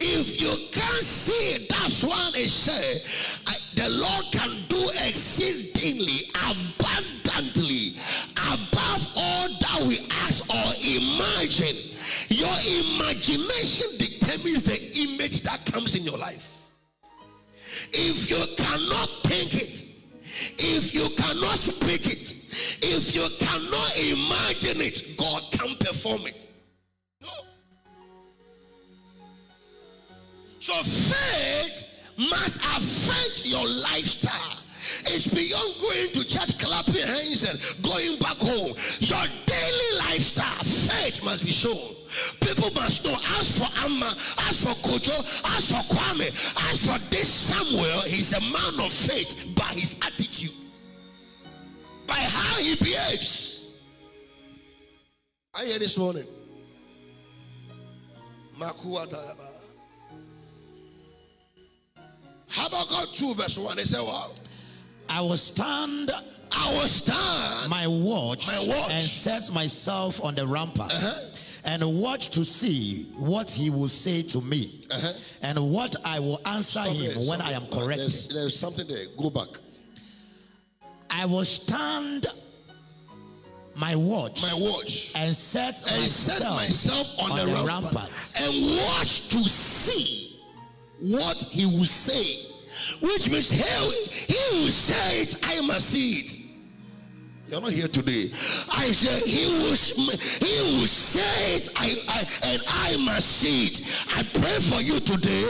If 0.00 0.40
you 0.40 0.54
can't 0.72 1.02
see 1.04 1.66
that's 1.68 2.04
why 2.04 2.30
they 2.32 2.46
say 2.46 3.02
I- 3.46 3.56
the 3.74 3.88
Lord 3.88 4.26
can 4.32 4.64
do 4.68 4.90
exceedingly 4.90 6.30
abundantly 6.48 7.96
above 8.36 9.08
all 9.16 9.48
that 9.48 9.82
we 9.86 10.06
ask 10.10 10.42
or 10.52 10.74
imagine. 10.82 11.76
Your 12.28 12.56
imagination 12.82 13.88
determines 13.98 14.62
the 14.62 14.78
image 14.98 15.42
that 15.42 15.64
comes 15.66 15.94
in 15.94 16.04
your 16.04 16.18
life. 16.18 16.56
If 17.92 18.30
you 18.30 18.42
cannot 18.56 19.08
think 19.24 19.54
it, 19.54 19.84
if 20.58 20.94
you 20.94 21.08
cannot 21.10 21.56
speak 21.58 22.06
it, 22.06 22.34
if 22.82 23.14
you 23.14 23.28
cannot 23.38 23.96
imagine 23.96 24.80
it, 24.80 25.16
God 25.16 25.42
can 25.52 25.76
perform 25.76 26.26
it. 26.26 26.50
So 30.66 30.74
faith 30.82 31.84
must 32.18 32.56
affect 32.56 33.46
your 33.46 33.64
lifestyle. 33.64 34.58
It's 35.06 35.28
beyond 35.28 35.80
going 35.80 36.10
to 36.10 36.28
church, 36.28 36.58
clapping 36.58 37.06
hands, 37.06 37.44
and 37.44 37.84
going 37.84 38.18
back 38.18 38.36
home. 38.38 38.74
Your 38.98 39.26
daily 39.46 39.98
lifestyle, 40.00 40.64
faith 40.64 41.22
must 41.22 41.44
be 41.44 41.52
shown. 41.52 41.94
People 42.40 42.72
must 42.74 43.04
know. 43.04 43.14
As 43.38 43.60
for 43.60 43.84
Amma, 43.84 44.10
as 44.48 44.64
for 44.64 44.74
Kojo, 44.82 45.16
as 45.56 45.70
for 45.70 45.94
Kwame, 45.94 46.30
as 46.72 46.84
for 46.84 46.98
this 47.10 47.28
Samuel, 47.28 48.00
he's 48.00 48.32
a 48.32 48.40
man 48.40 48.84
of 48.84 48.92
faith 48.92 49.46
by 49.54 49.68
his 49.68 49.94
attitude, 50.02 50.50
by 52.08 52.14
how 52.14 52.60
he 52.60 52.74
behaves. 52.74 53.68
I 55.54 55.64
hear 55.64 55.78
this 55.78 55.96
morning. 55.96 56.26
Makua 58.58 59.06
Dayaba. 59.06 59.65
Habakkuk 62.50 63.12
2 63.14 63.34
verse 63.34 63.58
1. 63.58 63.76
They 63.76 63.84
say, 63.84 63.98
What? 64.00 64.40
I 65.08 65.20
will 65.20 65.36
stand 65.36 66.10
I 66.52 66.72
will 66.72 66.86
stand. 66.86 67.68
my 67.70 67.86
watch, 67.86 68.46
My 68.48 68.64
watch. 68.66 68.92
and 68.92 69.02
set 69.02 69.52
myself 69.52 70.24
on 70.24 70.34
the 70.34 70.46
rampart 70.46 70.92
and 71.64 71.82
watch 72.00 72.30
to 72.30 72.44
see 72.44 73.04
what 73.18 73.50
he 73.50 73.68
will 73.70 73.88
say 73.88 74.22
to 74.22 74.40
me 74.40 74.70
Uh-huh. 74.90 75.12
and 75.42 75.70
what 75.72 75.94
I 76.04 76.18
will 76.20 76.40
answer 76.46 76.80
Stop 76.82 76.88
him 76.88 77.14
there, 77.14 77.28
when 77.28 77.40
I 77.42 77.52
am 77.52 77.64
No, 77.64 77.68
corrected. 77.78 77.98
There's, 78.00 78.28
there's 78.28 78.56
something 78.58 78.86
there. 78.86 79.04
Go 79.18 79.30
back. 79.30 79.48
I 81.10 81.26
will 81.26 81.44
stand 81.44 82.26
my 83.74 83.94
watch 83.94 84.42
My 84.42 84.54
watch. 84.54 85.12
and 85.18 85.34
set 85.34 85.82
And 85.90 86.00
myself, 86.00 86.38
set 86.38 86.50
myself 86.52 87.18
on, 87.18 87.32
on 87.32 87.38
the, 87.38 87.44
the 87.44 87.52
rampart, 87.66 87.84
ramparts. 87.84 88.40
and 88.40 88.76
watch 88.78 89.28
to 89.28 89.38
see 89.48 90.25
what 91.00 91.36
he 91.50 91.66
will 91.66 91.84
say. 91.86 92.46
Which 93.00 93.28
means 93.30 93.50
he, 93.50 94.34
he 94.34 94.58
will 94.58 94.70
say 94.70 95.22
it, 95.22 95.36
I 95.42 95.60
must 95.60 95.90
see 95.90 96.20
it. 96.20 96.45
You're 97.48 97.60
not 97.60 97.70
here 97.70 97.86
today. 97.86 98.26
I 98.74 98.90
said 98.90 99.22
he 99.22 99.46
will 99.46 99.78
he 99.78 100.54
will 100.74 100.90
say 100.90 101.54
it, 101.54 101.68
I, 101.76 101.94
I 102.08 102.26
and 102.42 102.62
I 102.66 102.96
must 102.96 103.38
see 103.38 103.66
it. 103.66 103.82
I 104.18 104.24
pray 104.34 104.58
for 104.58 104.82
you 104.82 104.98
today 104.98 105.46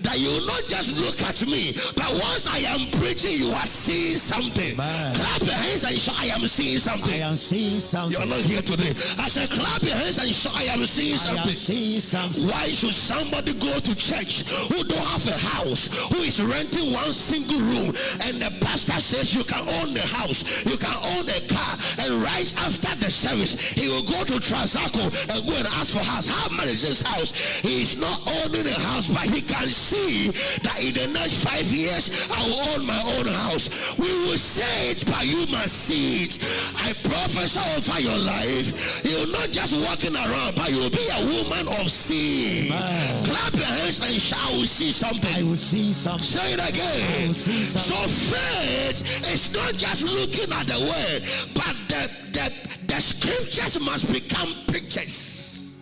that 0.00 0.18
you 0.18 0.28
will 0.32 0.46
not 0.46 0.64
just 0.68 0.96
look 0.96 1.20
at 1.20 1.44
me, 1.46 1.76
but 2.00 2.08
once 2.16 2.48
I 2.48 2.64
am 2.72 2.88
preaching, 2.96 3.36
you 3.36 3.52
are 3.52 3.66
seeing 3.68 4.16
something. 4.16 4.74
Man. 4.74 5.14
Clap 5.16 5.42
your 5.42 5.52
hands 5.52 5.84
and 5.84 5.98
shout, 5.98 6.16
I 6.18 6.32
am 6.32 6.46
seeing 6.48 6.78
something. 6.78 7.12
I 7.12 7.28
am 7.28 7.36
seeing 7.36 7.78
something. 7.78 8.16
You're 8.16 8.28
not 8.28 8.40
here 8.40 8.62
today. 8.62 8.96
I 9.20 9.28
said, 9.28 9.50
clap 9.50 9.82
your 9.82 9.96
hands 9.96 10.16
and 10.16 10.32
shout, 10.32 10.56
I 10.56 10.64
am 10.72 10.86
seeing 10.86 11.16
something. 11.16 11.44
I 11.44 11.48
am 11.50 11.54
seeing 11.54 12.00
something. 12.00 12.48
Why 12.48 12.72
should 12.72 12.94
somebody 12.96 13.52
go 13.52 13.68
to 13.68 13.92
church 13.94 14.48
who 14.72 14.80
don't 14.84 15.08
have 15.12 15.28
a 15.28 15.36
house, 15.60 15.92
who 16.08 16.24
is 16.24 16.40
renting 16.40 16.88
one 16.94 17.12
single 17.12 17.60
room, 17.60 17.92
and 18.24 18.40
the 18.40 18.48
pastor 18.64 18.96
says 18.96 19.34
you 19.34 19.44
can 19.44 19.60
own 19.84 19.92
the 19.92 20.00
house, 20.00 20.64
you 20.64 20.78
can 20.78 20.96
own 21.12 21.26
the 21.26 21.33
a 21.36 21.40
car, 21.48 21.74
and 22.00 22.22
right 22.22 22.52
after 22.66 22.94
the 22.96 23.10
service, 23.10 23.54
he 23.74 23.88
will 23.88 24.02
go 24.02 24.24
to 24.24 24.40
Trasacco 24.40 25.04
and 25.34 25.46
go 25.46 25.54
and 25.54 25.66
ask 25.78 25.96
for 25.96 26.04
house. 26.04 26.26
How 26.26 26.48
much 26.50 26.66
is 26.66 26.82
his 26.82 27.02
house? 27.02 27.32
He 27.60 27.82
is 27.82 27.96
not 27.96 28.20
owning 28.42 28.66
a 28.66 28.78
house, 28.78 29.08
but 29.08 29.22
he 29.22 29.40
can 29.40 29.68
see 29.68 30.30
that 30.62 30.78
in 30.82 30.94
the 30.94 31.06
next 31.08 31.44
five 31.44 31.66
years, 31.66 32.10
I 32.30 32.38
will 32.46 32.60
own 32.74 32.86
my 32.86 33.00
own 33.18 33.26
house. 33.26 33.96
We 33.98 34.10
will 34.26 34.38
say 34.38 34.90
it, 34.90 35.04
but 35.06 35.26
you 35.26 35.46
must 35.50 35.74
see 35.74 36.24
it. 36.24 36.38
I 36.76 36.92
prophesy 37.02 37.60
over 37.76 38.00
your 38.00 38.18
life. 38.18 39.04
You're 39.04 39.28
not 39.28 39.50
just 39.50 39.74
walking 39.76 40.14
around, 40.14 40.56
but 40.56 40.70
you'll 40.70 40.90
be 40.90 41.06
a 41.10 41.20
woman 41.26 41.68
of 41.80 41.90
seeing. 41.90 42.70
Clap 42.70 43.54
your 43.54 43.64
hands 43.64 43.98
and 44.00 44.20
shout, 44.20 44.40
I 44.40 44.64
see 44.66 44.92
something. 44.92 45.34
I 45.34 45.42
will 45.42 45.56
see 45.56 45.92
something. 45.92 46.24
Say 46.24 46.54
it 46.54 46.68
again. 46.68 47.22
I 47.22 47.26
will 47.26 47.34
see 47.34 47.64
something. 47.64 48.08
So 48.08 48.36
faith 48.36 49.32
is 49.32 49.52
not 49.54 49.74
just 49.74 50.02
looking 50.02 50.52
at 50.52 50.66
the 50.66 50.78
word, 50.78 51.23
but 51.54 51.76
the, 51.88 52.10
the, 52.32 52.52
the 52.86 53.00
scriptures 53.00 53.80
must 53.80 54.12
become 54.12 54.54
pictures. 54.66 55.76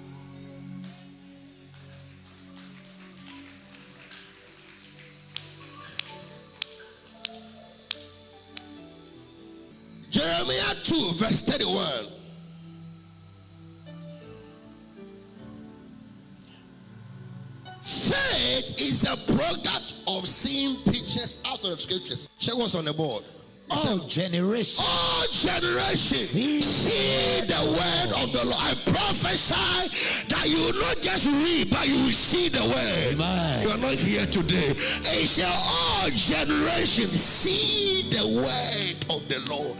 Jeremiah 10.10 10.74
2, 10.82 11.12
verse 11.14 11.42
31. 11.42 11.86
Faith 17.82 18.80
is 18.80 19.04
a 19.04 19.16
product 19.34 19.94
of 20.06 20.26
seeing 20.26 20.76
pictures 20.84 21.42
out 21.46 21.64
of 21.64 21.70
the 21.70 21.76
scriptures. 21.76 22.28
Check 22.38 22.54
what's 22.56 22.74
on 22.74 22.84
the 22.84 22.92
board. 22.92 23.24
All 23.72 23.78
says, 23.78 24.06
generation. 24.06 24.84
all 24.86 25.24
generations 25.30 26.30
See 26.30 26.60
see 26.60 27.40
the 27.46 27.62
word 27.72 28.22
of 28.22 28.32
the 28.32 28.44
Lord. 28.44 28.60
I 28.60 28.74
prophesy 28.86 30.24
that 30.28 30.48
you 30.48 30.58
will 30.66 30.80
not 30.80 31.00
just 31.00 31.26
read, 31.26 31.70
but 31.70 31.88
you 31.88 31.96
will 31.96 32.12
see 32.12 32.48
the 32.48 32.62
word. 32.62 33.14
Amen. 33.14 33.62
You 33.62 33.70
are 33.70 33.78
not 33.78 33.94
here 33.94 34.26
today. 34.26 34.70
It 34.70 35.26
says 35.26 35.44
all 35.46 36.10
generations 36.10 37.20
see 37.20 38.08
the 38.10 38.26
word 38.42 38.96
of 39.10 39.28
the 39.28 39.40
Lord. 39.50 39.76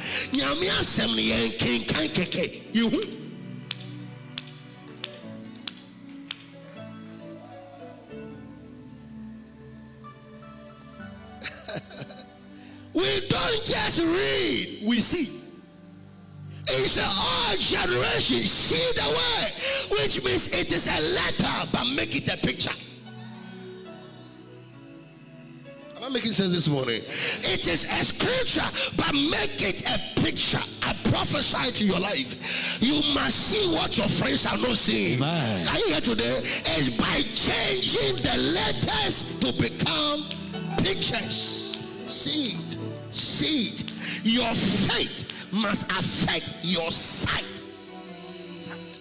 We 12.95 13.29
don't 13.29 13.65
just 13.65 14.01
read, 14.01 14.81
we 14.87 15.01
see. 15.01 15.43
It's 16.69 16.97
a 16.97 17.05
all 17.05 17.57
generation 17.57 18.45
see 18.45 18.93
the 18.95 19.09
word, 19.09 19.99
which 20.01 20.23
means 20.25 20.49
it 20.49 20.73
is 20.73 20.87
a 20.87 21.01
letter, 21.15 21.69
but 21.73 21.85
make 21.97 22.15
it 22.15 22.33
a 22.33 22.37
picture. 22.37 22.71
Am 25.97 26.05
I 26.05 26.09
making 26.09 26.33
sense 26.33 26.53
this 26.53 26.69
morning? 26.69 27.01
It 27.01 27.67
is 27.67 27.85
a 27.85 28.05
scripture, 28.05 28.69
but 28.97 29.13
make 29.13 29.63
it 29.63 29.89
a 29.89 30.21
picture. 30.21 30.61
I 30.83 30.95
prophesy 31.05 31.73
to 31.73 31.85
your 31.85 32.01
life. 32.01 32.81
You 32.83 33.03
must 33.15 33.37
see 33.37 33.75
what 33.75 33.97
your 33.97 34.09
friends 34.09 34.47
are 34.47 34.59
not 34.59 34.77
seeing. 34.77 35.19
Amen. 35.19 35.69
Are 35.69 35.79
you 35.79 35.87
here 35.89 36.01
today? 36.01 36.39
Is 36.79 36.91
by 36.91 37.23
changing 37.35 38.23
the 38.23 38.37
letters 38.55 39.23
to 39.41 39.53
become 39.53 40.27
pictures. 40.79 41.79
See. 42.07 42.72
See 43.13 43.69
it. 43.69 43.93
Your 44.25 44.55
faith 44.55 45.49
must 45.53 45.91
affect 45.93 46.57
your 46.63 46.91
sight. 46.91 47.69
Sight. 48.59 49.01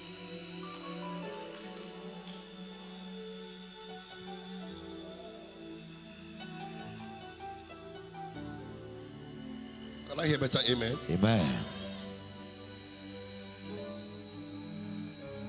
Can 10.10 10.20
I 10.20 10.28
hear 10.28 10.38
better? 10.38 10.60
Amen. 10.70 10.98
Amen. 11.10 11.46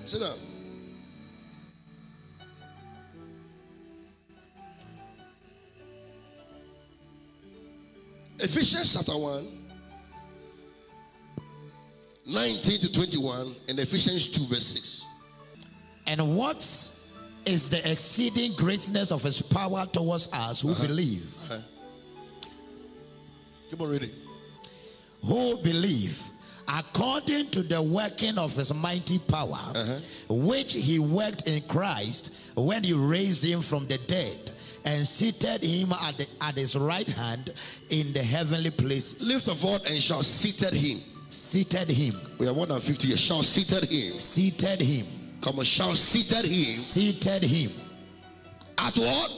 Sit 0.04 0.20
down. 0.20 0.51
Ephesians 8.42 8.94
chapter 8.94 9.16
1, 9.16 9.46
19 12.26 12.80
to 12.80 12.92
21, 12.92 13.54
and 13.68 13.78
Ephesians 13.78 14.26
2, 14.26 14.52
verse 14.52 14.66
6. 14.66 15.06
And 16.08 16.36
what 16.36 16.56
is 17.46 17.70
the 17.70 17.90
exceeding 17.90 18.52
greatness 18.54 19.12
of 19.12 19.22
his 19.22 19.42
power 19.42 19.86
towards 19.86 20.28
us 20.32 20.60
who 20.60 20.72
uh-huh. 20.72 20.86
believe? 20.88 21.46
Uh-huh. 21.50 21.60
Keep 23.70 23.80
on 23.80 23.90
reading. 23.90 24.10
Who 25.24 25.58
believe 25.58 26.20
according 26.68 27.46
to 27.50 27.62
the 27.62 27.80
working 27.80 28.38
of 28.38 28.56
his 28.56 28.74
mighty 28.74 29.18
power, 29.18 29.52
uh-huh. 29.52 29.98
which 30.28 30.74
he 30.74 30.98
worked 30.98 31.46
in 31.46 31.62
Christ 31.62 32.52
when 32.56 32.82
he 32.82 32.92
raised 32.92 33.44
him 33.44 33.60
from 33.60 33.86
the 33.86 33.98
dead 34.06 34.51
and 34.84 35.06
seated 35.06 35.62
him 35.62 35.92
at, 35.92 36.18
the, 36.18 36.26
at 36.40 36.54
his 36.56 36.76
right 36.76 37.08
hand 37.08 37.52
in 37.90 38.12
the 38.12 38.22
heavenly 38.22 38.70
places. 38.70 39.28
Lift 39.28 39.48
a 39.48 39.54
voice 39.64 39.90
and 39.92 40.02
shout, 40.02 40.24
seated 40.24 40.74
him. 40.74 41.00
Seated 41.28 41.88
him. 41.90 42.14
We 42.38 42.46
are 42.48 42.52
more 42.54 42.66
than 42.66 42.80
50 42.80 43.08
years. 43.08 43.20
Shout, 43.20 43.44
seated 43.44 43.84
him. 43.90 44.18
Seated 44.18 44.80
him. 44.80 45.06
Come 45.40 45.58
on, 45.58 45.64
shout, 45.64 45.96
seated 45.96 46.44
him. 46.46 46.70
Seated 46.70 47.42
him 47.44 47.70
At 48.78 48.96
what? 48.98 49.30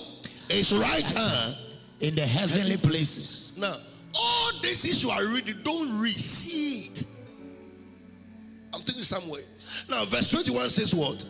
His 0.50 0.72
right 0.74 1.11
hand. 1.11 1.57
in 2.00 2.14
the 2.14 2.22
heavenly 2.22 2.76
places. 2.76 3.57
Now, 3.59 3.76
all 4.18 4.50
this 4.62 4.85
is 4.85 5.02
you 5.02 5.11
are 5.11 5.24
reading, 5.33 5.57
don't 5.62 5.98
read, 6.00 6.16
see 6.16 6.87
it. 6.90 7.04
I'm 8.74 8.83
taking 8.83 9.02
somewhere. 9.02 9.42
Now, 9.88 10.04
verse 10.04 10.30
21 10.30 10.68
says 10.70 10.94
what? 10.94 11.24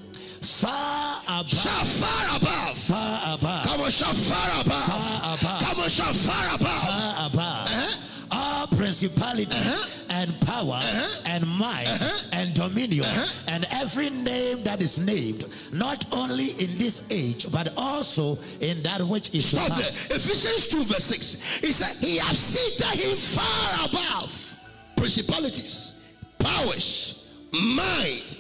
Far 0.45 1.23
above. 1.25 1.49
Shout 1.49 1.87
far 1.87 2.37
above. 2.37 2.79
Far 2.79 3.35
above. 3.35 3.65
Come 3.67 3.81
on, 3.81 3.91
shout 3.91 4.15
far 4.15 4.61
above. 4.61 4.85
Far 4.85 5.35
above. 5.35 5.63
Come 5.63 5.81
on, 5.81 5.89
shout 5.89 6.15
far 6.15 6.55
above. 6.55 6.69
far 6.69 7.27
above 7.27 7.67
Uh-huh. 7.67 8.31
all 8.31 8.67
principality 8.77 9.57
uh-huh. 9.57 10.21
and 10.21 10.41
power 10.43 10.75
uh-huh. 10.83 11.23
and 11.27 11.47
might 11.59 11.87
uh-huh. 11.89 12.29
and 12.35 12.53
dominion 12.55 13.07
and 13.49 13.67
every 13.73 14.11
name 14.11 14.63
that 14.65 14.83
is 14.83 14.99
named, 14.99 15.47
not 15.73 16.05
only 16.13 16.49
in 16.61 16.77
this 16.79 17.05
age, 17.11 17.51
but 17.51 17.73
also 17.79 18.37
in 18.61 18.83
that 18.83 19.01
which 19.03 19.31
is 19.35 19.51
to 19.51 19.57
Stop 19.57 19.69
come. 19.69 19.79
there. 19.81 19.91
Ephesians 20.17 20.69
2, 20.69 20.85
verse 20.85 21.05
6. 21.05 21.61
He 21.61 21.73
said, 21.73 21.97
He 22.05 22.19
has 22.19 22.39
seated 22.39 23.01
him 23.01 23.17
far 23.17 23.87
above 23.89 24.55
principalities, 24.97 25.93
powers, 26.39 27.25
might, 27.53 28.37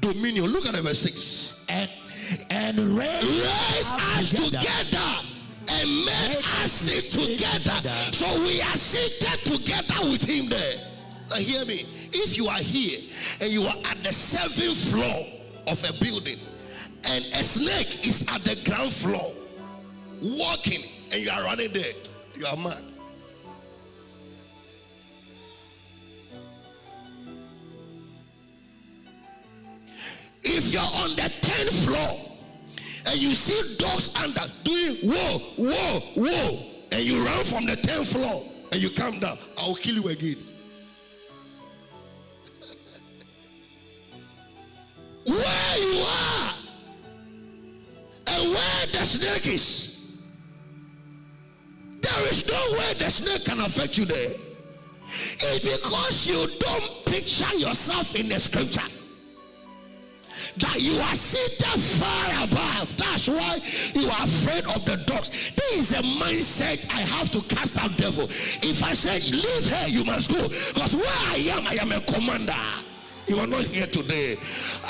dominion. 0.00 0.46
Look 0.46 0.66
at 0.66 0.74
the 0.74 0.82
verse 0.82 1.00
6. 1.00 1.64
And, 1.68 1.90
and 2.50 2.78
raise, 2.78 3.24
raise 3.24 3.92
us 3.92 4.30
together 4.30 5.26
and 5.68 6.04
make 6.04 6.38
us 6.62 6.72
sit 6.72 7.28
together. 7.28 7.88
So 8.12 8.26
we 8.42 8.60
are 8.60 8.76
seated 8.76 9.44
together 9.44 10.10
with 10.10 10.24
him 10.24 10.48
there. 10.48 10.78
Now 11.30 11.36
hear 11.36 11.64
me. 11.64 11.86
If 12.12 12.36
you 12.36 12.46
are 12.48 12.58
here 12.58 13.00
and 13.40 13.50
you 13.50 13.62
are 13.62 13.76
at 13.90 14.02
the 14.02 14.12
seventh 14.12 14.92
floor 14.92 15.26
of 15.66 15.82
a 15.88 15.92
building 16.02 16.38
and 17.04 17.24
a 17.26 17.42
snake 17.42 18.06
is 18.06 18.26
at 18.32 18.44
the 18.44 18.56
ground 18.68 18.92
floor 18.92 19.32
walking 20.22 20.82
and 21.12 21.20
you 21.20 21.30
are 21.30 21.42
running 21.44 21.72
there, 21.72 21.92
you 22.38 22.46
are 22.46 22.56
mad. 22.56 22.82
If 30.48 30.72
you're 30.72 30.80
on 30.80 31.16
the 31.16 31.22
10th 31.22 31.84
floor 31.84 32.20
and 33.06 33.20
you 33.20 33.34
see 33.34 33.76
dogs 33.78 34.14
under 34.14 34.42
doing 34.62 34.96
whoa, 35.02 35.38
whoa, 35.58 36.00
whoa, 36.14 36.62
and 36.92 37.02
you 37.02 37.24
run 37.24 37.42
from 37.44 37.66
the 37.66 37.76
10th 37.76 38.12
floor 38.12 38.44
and 38.70 38.80
you 38.80 38.90
come 38.90 39.18
down, 39.18 39.36
I'll 39.58 39.74
kill 39.74 39.96
you 39.96 40.08
again. 40.08 40.36
where 45.26 45.78
you 45.78 46.04
are 46.06 46.54
and 48.28 48.48
where 48.50 48.86
the 48.92 49.04
snake 49.04 49.52
is, 49.52 50.12
there 52.00 52.28
is 52.30 52.46
no 52.46 52.78
way 52.78 52.92
the 52.98 53.10
snake 53.10 53.44
can 53.44 53.58
affect 53.60 53.98
you 53.98 54.04
there. 54.04 54.34
It's 55.08 55.58
because 55.58 56.28
you 56.28 56.46
don't 56.60 57.04
picture 57.04 57.52
yourself 57.56 58.14
in 58.14 58.28
the 58.28 58.38
scripture 58.38 58.86
that 60.58 60.80
you 60.80 60.98
are 60.98 61.14
seated 61.14 61.80
far 61.80 62.44
above. 62.44 62.96
That's 62.96 63.28
why 63.28 63.56
you 63.94 64.08
are 64.08 64.24
afraid 64.24 64.64
of 64.74 64.84
the 64.84 64.96
dogs. 65.06 65.52
This 65.56 65.90
is 65.90 65.92
a 65.92 66.02
mindset 66.02 66.92
I 66.94 67.00
have 67.00 67.30
to 67.30 67.40
cast 67.54 67.82
out 67.82 67.96
devil. 67.96 68.24
If 68.24 68.82
I 68.82 68.92
say 68.92 69.20
leave 69.30 69.66
here, 69.66 69.88
you 69.88 70.04
must 70.04 70.30
go. 70.30 70.42
Because 70.48 70.94
where 70.94 71.04
I 71.06 71.36
am, 71.56 71.66
I 71.66 71.74
am 71.80 71.92
a 71.92 72.00
commander. 72.00 72.52
You 73.26 73.38
are 73.40 73.46
not 73.46 73.64
here 73.64 73.86
today. 73.86 74.38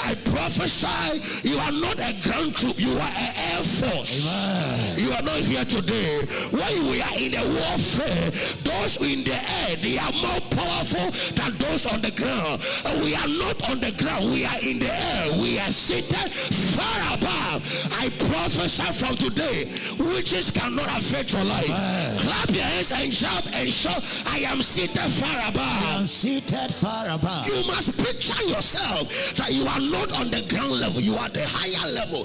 I 0.04 0.14
prophesy 0.28 1.48
you 1.48 1.56
are 1.56 1.72
not 1.72 1.96
a 1.96 2.12
ground 2.20 2.54
troop, 2.54 2.78
you 2.78 2.92
are 2.92 3.12
an 3.16 3.32
air 3.48 3.62
force. 3.64 4.28
Amen. 4.28 4.98
You 4.98 5.12
are 5.12 5.22
not 5.22 5.40
here 5.40 5.64
today. 5.64 6.20
When 6.52 6.90
we 6.90 7.00
are 7.00 7.16
in 7.16 7.32
a 7.32 7.44
warfare, 7.56 8.30
those 8.60 9.00
in 9.00 9.24
the 9.24 9.32
air, 9.32 9.76
they 9.80 9.96
are 9.96 10.12
more 10.20 10.40
powerful 10.52 11.08
than 11.32 11.56
those 11.56 11.86
on 11.86 12.02
the 12.02 12.12
ground. 12.12 12.60
We 13.02 13.16
are 13.16 13.28
not 13.40 13.56
on 13.70 13.80
the 13.80 13.92
ground, 13.96 14.28
we 14.30 14.44
are 14.44 14.60
in 14.60 14.80
the 14.80 14.92
air. 14.92 15.32
We 15.40 15.58
are 15.58 15.72
seated 15.72 16.28
far 16.28 17.16
above. 17.16 17.64
I 17.96 18.10
prophesy 18.20 18.92
from 18.92 19.16
today, 19.16 19.72
witches 19.96 20.50
cannot 20.50 20.86
affect 20.98 21.32
your 21.32 21.44
life. 21.44 21.72
Clap 22.20 22.50
your 22.52 22.64
hands 22.64 22.92
and 22.92 23.12
jump 23.12 23.45
and 23.56 23.72
shout, 23.72 24.02
I 24.26 24.38
am 24.40 24.60
seated 24.60 24.98
far 24.98 25.48
above. 25.48 25.82
I'm 25.96 26.06
seated 26.06 26.72
far 26.72 27.08
above. 27.08 27.46
You 27.46 27.66
must 27.66 27.96
picture 27.96 28.42
yourself 28.46 29.34
that 29.36 29.52
you 29.52 29.66
are 29.66 29.80
not 29.80 30.12
on 30.20 30.30
the 30.30 30.44
ground 30.48 30.80
level, 30.80 31.00
you 31.00 31.14
are 31.16 31.28
the 31.28 31.44
higher 31.44 31.92
level. 31.92 32.24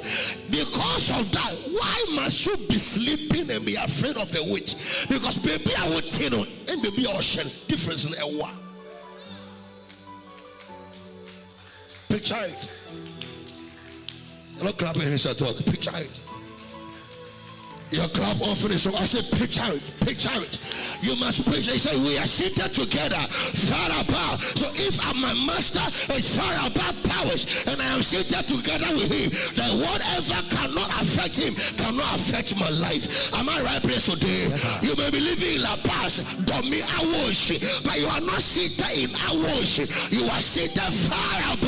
Because 0.49 1.09
of 1.19 1.31
that, 1.31 1.55
why 1.71 2.05
must 2.15 2.45
you 2.45 2.57
be 2.67 2.77
sleeping 2.77 3.49
and 3.49 3.65
be 3.65 3.75
afraid 3.75 4.17
of 4.17 4.31
the 4.31 4.43
witch? 4.51 5.07
Because 5.07 5.37
baby, 5.39 5.71
I 5.77 5.89
would 5.89 6.09
tell 6.09 6.39
you, 6.39 6.45
and 6.69 6.81
baby, 6.81 7.07
ocean 7.07 7.47
difference 7.67 8.05
in 8.05 8.13
a 8.19 8.37
war. 8.37 8.49
Picture 12.09 12.35
it. 12.41 12.69
You're 14.55 14.65
not 14.65 14.77
clapping 14.77 15.03
hands 15.03 15.25
at 15.25 15.41
all. 15.41 15.53
Picture 15.53 15.91
it. 15.95 16.21
Your 17.91 18.07
clap 18.09 18.39
offering 18.41 18.77
so 18.77 18.95
I 18.95 19.03
said, 19.03 19.27
picture 19.37 19.67
it, 19.67 19.83
picture 19.99 20.31
it. 20.39 20.55
You 21.03 21.15
must 21.17 21.43
picture. 21.43 21.75
He 21.75 21.79
said, 21.79 21.99
We 21.99 22.17
are 22.17 22.29
seated 22.29 22.71
together, 22.71 23.19
far 23.27 23.89
above. 23.99 24.39
So 24.55 24.71
if 24.79 24.95
I'm 25.03 25.19
my 25.19 25.33
master 25.45 25.83
is 26.15 26.37
far 26.37 26.55
above 26.67 26.95
powers, 27.03 27.43
and 27.67 27.81
I 27.81 27.87
am 27.91 28.01
seated 28.01 28.47
together 28.47 28.87
with 28.95 29.11
him, 29.11 29.29
then 29.59 29.81
whatever 29.83 30.39
cannot 30.47 30.89
affect 31.03 31.35
him 31.35 31.53
cannot 31.75 32.15
affect 32.15 32.55
my 32.55 32.69
life. 32.69 33.33
Am 33.33 33.49
I 33.49 33.59
right 33.61 33.83
place 33.83 34.07
today? 34.07 34.47
you 34.81 34.95
may 34.95 35.09
be 35.11 35.19
living 35.19 35.59
in 35.59 35.61
Lapaz, 35.61 36.23
Domi 36.45 36.79
Awoshie, 37.01 37.59
but 37.83 37.99
you 37.99 38.07
are 38.07 38.21
not 38.21 38.39
seated 38.41 38.87
in 38.95 39.09
Awoshie. 39.29 39.89
You 40.15 40.25
are 40.31 40.39
seated 40.39 40.79
far 40.79 41.53
above. 41.53 41.60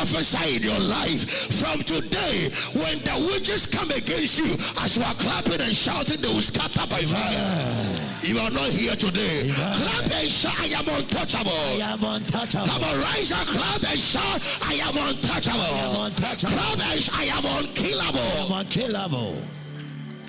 I 0.00 0.04
prophesy 0.04 0.56
in 0.56 0.62
your 0.62 0.80
life 0.80 1.28
from 1.60 1.80
today, 1.80 2.48
when 2.72 3.04
the 3.04 3.28
witches 3.28 3.66
come 3.66 3.90
against 3.90 4.38
you, 4.38 4.56
as 4.80 4.96
you 4.96 5.04
are 5.04 5.12
clapping 5.12 5.60
and 5.60 5.76
shouting, 5.76 6.22
they 6.22 6.28
will 6.28 6.40
scatter 6.40 6.88
by 6.88 7.04
fire. 7.04 8.16
You 8.24 8.38
are 8.38 8.50
not 8.50 8.70
here 8.72 8.96
today. 8.96 9.52
Clap 9.52 10.08
and 10.08 10.30
shout, 10.32 10.56
I 10.56 10.72
am 10.72 10.88
untouchable. 10.88 11.52
I 11.52 11.92
am 11.92 12.00
untouchable. 12.00 12.64
Come 12.64 12.84
on, 12.84 12.96
rise 13.12 13.30
and 13.30 13.44
clap 13.44 13.82
and 13.92 14.00
shout, 14.00 14.40
I 14.64 14.80
am 14.88 14.96
untouchable. 14.96 15.68
I 15.68 15.84
am 15.84 15.96
untouchable. 16.08 16.56
Clap 16.56 16.80
and 16.80 17.00
shout, 17.02 17.20
I 17.20 17.24
am 17.36 17.44
unkillable. 17.60 18.32
I'm 18.40 18.52
unkillable. 18.64 19.36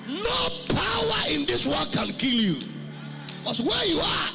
No 0.04 0.40
power 0.68 1.32
in 1.32 1.46
this 1.46 1.66
world 1.66 1.90
can 1.92 2.12
kill 2.20 2.36
you. 2.36 2.60
Because 3.40 3.62
where 3.62 3.86
you 3.86 4.00
are, 4.00 4.28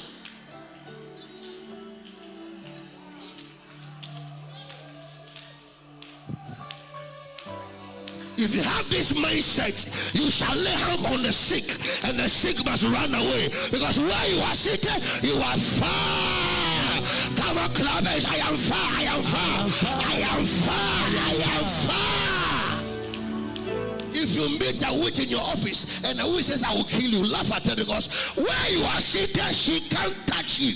If 8.39 8.53
you 8.55 8.61
have 8.61 8.87
this 8.89 9.13
mindset, 9.13 9.83
you 10.13 10.29
shall 10.29 10.55
lay 10.55 10.69
hands 10.69 11.05
on 11.05 11.23
the 11.23 11.31
sick, 11.31 11.73
and 12.07 12.19
the 12.19 12.29
sick 12.29 12.63
must 12.65 12.83
run 12.83 13.15
away. 13.15 13.49
Because 13.71 13.99
where 13.99 14.29
you 14.29 14.39
are 14.41 14.53
seated, 14.53 15.01
you 15.23 15.35
are 15.41 15.57
far. 15.57 17.01
Come 17.35 17.57
on, 17.57 17.69
clubbers. 17.73 18.25
I 18.29 18.37
am 18.47 18.55
far. 18.55 18.89
I 18.93 19.03
am 19.09 19.23
far. 19.23 19.65
I 20.05 20.19
am 20.37 20.45
far. 20.45 21.07
I 21.17 21.35
am 21.57 21.65
far. 21.65 22.17
If 24.13 24.35
you 24.35 24.59
meet 24.59 24.83
a 24.87 25.03
witch 25.03 25.19
in 25.19 25.29
your 25.29 25.41
office 25.41 26.03
and 26.03 26.19
the 26.19 26.25
witch 26.27 26.45
says, 26.45 26.63
I 26.63 26.73
will 26.75 26.83
kill 26.83 27.09
you, 27.09 27.25
laugh 27.31 27.51
at 27.53 27.65
her 27.67 27.75
because 27.75 28.07
where 28.35 28.71
you 28.71 28.83
are 28.83 29.01
seated, 29.01 29.55
she 29.55 29.79
can't 29.89 30.15
touch 30.27 30.59
you. 30.59 30.75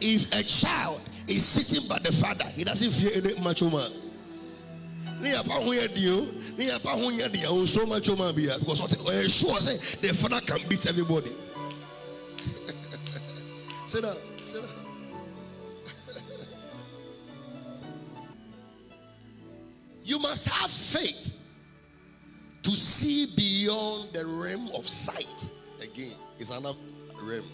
If 0.00 0.30
a 0.34 0.42
child 0.42 0.93
is 1.28 1.44
sitting 1.44 1.88
by 1.88 1.98
the 1.98 2.12
father, 2.12 2.44
he 2.46 2.64
doesn't 2.64 2.90
fear 2.90 3.10
any 3.14 3.40
macho 3.40 3.70
man. 3.70 3.90
Ne 5.20 5.32
yapa 5.32 5.52
ho 5.52 5.72
yɛ 5.72 5.88
deɛ 5.88 6.12
o, 6.12 6.26
ne 6.58 6.68
yapa 6.68 6.90
ho 6.90 7.10
yɛ 7.10 7.28
deɛ 7.28 7.46
o, 7.46 7.60
oh, 7.60 7.64
so 7.64 7.86
macho 7.86 8.16
man 8.16 8.34
because 8.34 8.78
sure 9.32 9.54
the 10.00 10.12
father 10.14 10.40
can 10.40 10.68
beat 10.68 10.86
everybody. 10.86 11.32
sit 13.86 14.02
down, 14.02 14.16
sit 14.44 14.62
down. 14.62 14.70
you 20.04 20.18
must 20.18 20.48
have 20.48 20.70
faith 20.70 21.40
to 22.62 22.70
see 22.70 23.26
beyond 23.36 24.12
the 24.12 24.24
realm 24.26 24.68
of 24.76 24.86
sight. 24.86 25.52
Again, 25.82 26.14
it's 26.38 26.50
another 26.50 26.78
realm. 27.22 27.44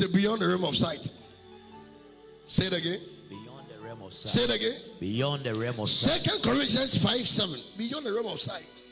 Say 0.00 0.06
beyond 0.10 0.40
the 0.40 0.48
realm 0.48 0.64
of 0.64 0.74
sight. 0.74 1.10
Say 2.46 2.64
it 2.68 2.78
again. 2.78 3.00
Beyond 3.28 3.66
the 3.68 3.86
realm 3.86 4.00
of 4.00 4.14
sight. 4.14 4.32
Say 4.32 4.44
it 4.44 4.56
again. 4.56 4.80
Beyond 4.98 5.44
the 5.44 5.54
realm 5.54 5.78
of 5.78 5.90
sight. 5.90 6.24
Second 6.24 6.42
Corinthians 6.42 7.04
5 7.04 7.26
7. 7.26 7.60
Beyond 7.76 8.06
the 8.06 8.12
realm 8.14 8.26
of 8.28 8.40
sight. 8.40 8.82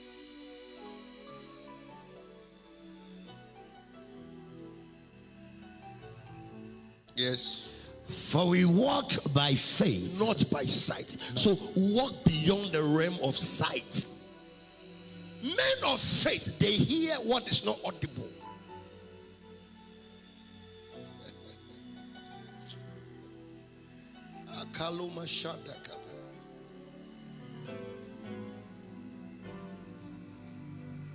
Yes. 7.16 7.94
For 8.05 8.51
we 8.51 8.66
walk 8.66 9.11
by 9.33 9.55
faith, 9.55 10.21
Not 10.21 10.51
by 10.51 10.66
sight. 10.66 11.11
So 11.12 11.59
walk 11.75 12.23
beyond 12.27 12.73
the 12.73 12.83
realm 12.83 13.16
of 13.25 13.35
sight. 13.35 14.07
Men 15.42 15.57
of 15.87 15.99
faith, 15.99 16.59
they 16.59 16.71
hear 16.71 17.14
what 17.25 17.49
is 17.49 17.64
not 17.64 17.79
audible. 17.83 18.08
Shadaka. 25.06 25.94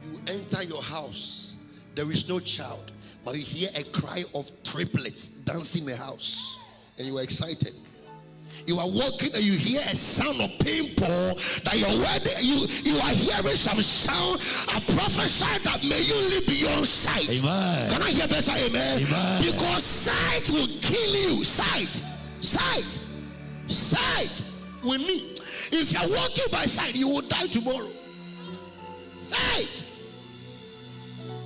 You 0.03 0.19
enter 0.27 0.63
your 0.63 0.81
house, 0.81 1.55
there 1.95 2.09
is 2.11 2.29
no 2.29 2.39
child, 2.39 2.91
but 3.25 3.35
you 3.35 3.41
hear 3.41 3.69
a 3.75 3.83
cry 3.83 4.23
of 4.35 4.51
triplets 4.63 5.29
dancing 5.29 5.83
in 5.83 5.89
the 5.91 5.97
house, 5.97 6.57
and 6.97 7.07
you 7.07 7.17
are 7.17 7.23
excited. 7.23 7.73
You 8.67 8.79
are 8.79 8.87
walking 8.87 9.33
and 9.33 9.43
you 9.43 9.53
hear 9.53 9.81
a 9.81 9.95
sound 9.95 10.39
of 10.39 10.49
people 10.59 11.35
that 11.65 11.73
you're 11.75 11.89
ready. 12.01 12.29
You, 12.39 12.67
you 12.83 12.97
are 12.99 13.09
hearing 13.09 13.55
some 13.55 13.81
sound. 13.81 14.39
I 14.69 14.79
prophesy 14.93 15.63
that 15.63 15.83
may 15.83 15.99
you 15.99 16.15
live 16.29 16.47
beyond 16.47 16.85
sight. 16.87 17.27
Amen. 17.29 17.91
Can 17.91 18.01
I 18.01 18.11
hear 18.11 18.27
better? 18.27 18.51
Amen. 18.51 19.03
Amen. 19.03 19.41
Because 19.41 19.83
sight 19.83 20.49
will 20.51 20.67
kill 20.79 21.37
you. 21.37 21.43
Sight. 21.43 22.03
Sight. 22.39 22.99
Sight 23.73 24.43
with 24.83 24.99
me. 25.07 25.35
If 25.71 25.91
you're 25.93 26.07
walking 26.15 26.45
by 26.51 26.65
sight, 26.65 26.95
you 26.95 27.07
will 27.07 27.21
die 27.21 27.47
tomorrow. 27.47 27.91
Sight. 29.23 29.85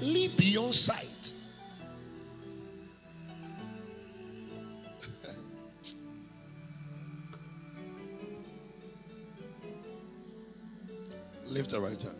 Live 0.02 0.36
beyond 0.36 0.76
sight. 0.76 1.34
Lift 11.46 11.70
the 11.72 11.80
right 11.80 12.02
hand. 12.02 12.16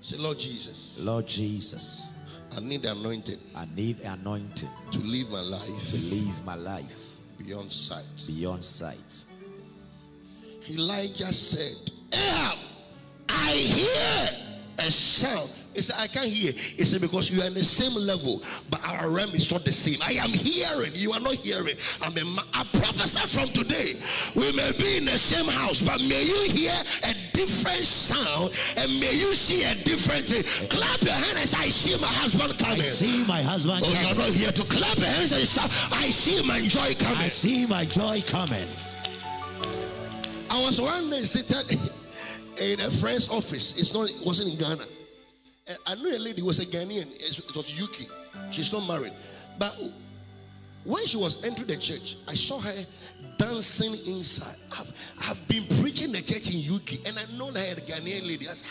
Say, 0.00 0.16
Lord 0.16 0.38
Jesus, 0.38 0.98
Lord 1.00 1.26
Jesus, 1.28 2.12
I 2.56 2.60
need 2.60 2.82
the 2.82 2.92
anointing 2.92 3.38
I 3.54 3.66
need 3.74 4.00
anointing 4.00 4.68
to 4.90 4.98
live 4.98 5.30
my 5.30 5.40
life 5.40 5.88
to 5.88 5.96
live 6.14 6.44
my 6.44 6.54
life 6.56 7.11
beyond 7.44 7.70
sight. 7.72 8.04
beyond 8.26 8.64
sight. 8.64 9.24
Elijah 10.70 11.32
said, 11.32 11.90
Ahab, 12.12 12.58
I 13.28 13.50
hear 13.52 14.28
a 14.78 14.90
sound 14.90 15.50
He 15.74 15.80
said, 15.82 15.96
I 15.98 16.06
can't 16.06 16.26
hear. 16.26 16.52
He 16.52 16.84
said, 16.84 17.00
because 17.00 17.30
you 17.30 17.40
are 17.42 17.46
in 17.46 17.54
the 17.54 17.64
same 17.64 17.94
level, 17.94 18.42
but 18.70 18.80
our 18.86 19.08
realm 19.10 19.30
is 19.30 19.50
not 19.50 19.64
the 19.64 19.72
same. 19.72 19.96
I 20.04 20.12
am 20.22 20.30
hearing. 20.30 20.92
You 20.94 21.12
are 21.12 21.20
not 21.20 21.34
hearing. 21.36 21.76
I'm 22.02 22.16
a, 22.16 22.24
ma- 22.26 22.42
I 22.52 22.64
prophesy 22.76 23.26
from 23.38 23.48
today. 23.50 23.96
We 24.36 24.52
may 24.52 24.72
be 24.76 24.98
in 24.98 25.06
the 25.06 25.16
same 25.18 25.48
house, 25.48 25.80
but 25.80 26.00
may 26.02 26.22
you 26.24 26.40
hear 26.52 26.74
a 27.04 27.14
different 27.32 27.84
sound 27.84 28.52
and 28.76 28.88
may 29.00 29.12
you 29.16 29.32
see 29.32 29.64
a 29.64 29.74
different 29.76 30.28
thing. 30.28 30.44
Clap 30.68 31.00
your 31.02 31.14
hands. 31.14 31.54
I 31.54 31.68
see 31.72 31.96
my 32.00 32.06
husband 32.06 32.58
coming. 32.58 32.78
I 32.78 32.84
see 32.84 33.24
my 33.26 33.40
husband 33.42 33.80
Oh, 33.84 33.88
you're 33.88 34.02
coming. 34.12 34.18
not 34.18 34.28
here 34.34 34.52
to 34.52 34.64
clap 34.64 34.98
your 34.98 35.06
hands 35.08 35.32
and 35.32 35.46
shout. 35.48 35.70
I 35.92 36.10
see 36.10 36.46
my 36.46 36.60
joy 36.60 36.94
coming. 37.00 37.18
I 37.18 37.28
see 37.28 37.64
my 37.66 37.84
joy 37.86 38.20
coming. 38.26 38.68
I 40.50 40.60
was 40.60 40.80
one 40.80 41.08
day 41.08 41.22
sitting 41.24 41.78
in 42.62 42.80
a 42.80 42.90
friend's 42.90 43.30
office. 43.30 43.78
It's 43.78 43.94
not, 43.94 44.10
it 44.10 44.16
wasn't 44.24 44.52
in 44.52 44.58
Ghana. 44.58 44.84
And 45.66 45.78
I 45.86 45.94
knew 45.96 46.16
a 46.16 46.18
lady 46.18 46.42
was 46.42 46.58
a 46.58 46.66
Ghanaian. 46.66 47.06
Eh, 47.06 47.26
it 47.28 47.38
it 47.38 47.56
was 47.56 47.80
UK. 47.80 48.10
She's 48.50 48.72
not 48.72 48.86
married. 48.88 49.12
But 49.58 49.78
when 50.84 51.06
she 51.06 51.16
was 51.16 51.44
entering 51.44 51.68
the 51.68 51.76
church, 51.76 52.16
I 52.26 52.34
saw 52.34 52.58
her 52.60 52.86
dancing 53.38 53.94
inside. 54.06 54.56
I've, 54.72 54.92
I've 55.28 55.48
been 55.48 55.64
preaching 55.80 56.12
the 56.12 56.20
church 56.20 56.52
in 56.52 56.74
UK, 56.74 57.06
and 57.06 57.16
I 57.18 57.36
know 57.38 57.50
that 57.52 57.60
I 57.60 57.66
had 57.66 57.78
a 57.78 57.82
Ghanaian 57.82 58.26
lady. 58.26 58.48
I 58.48 58.54
said, 58.54 58.70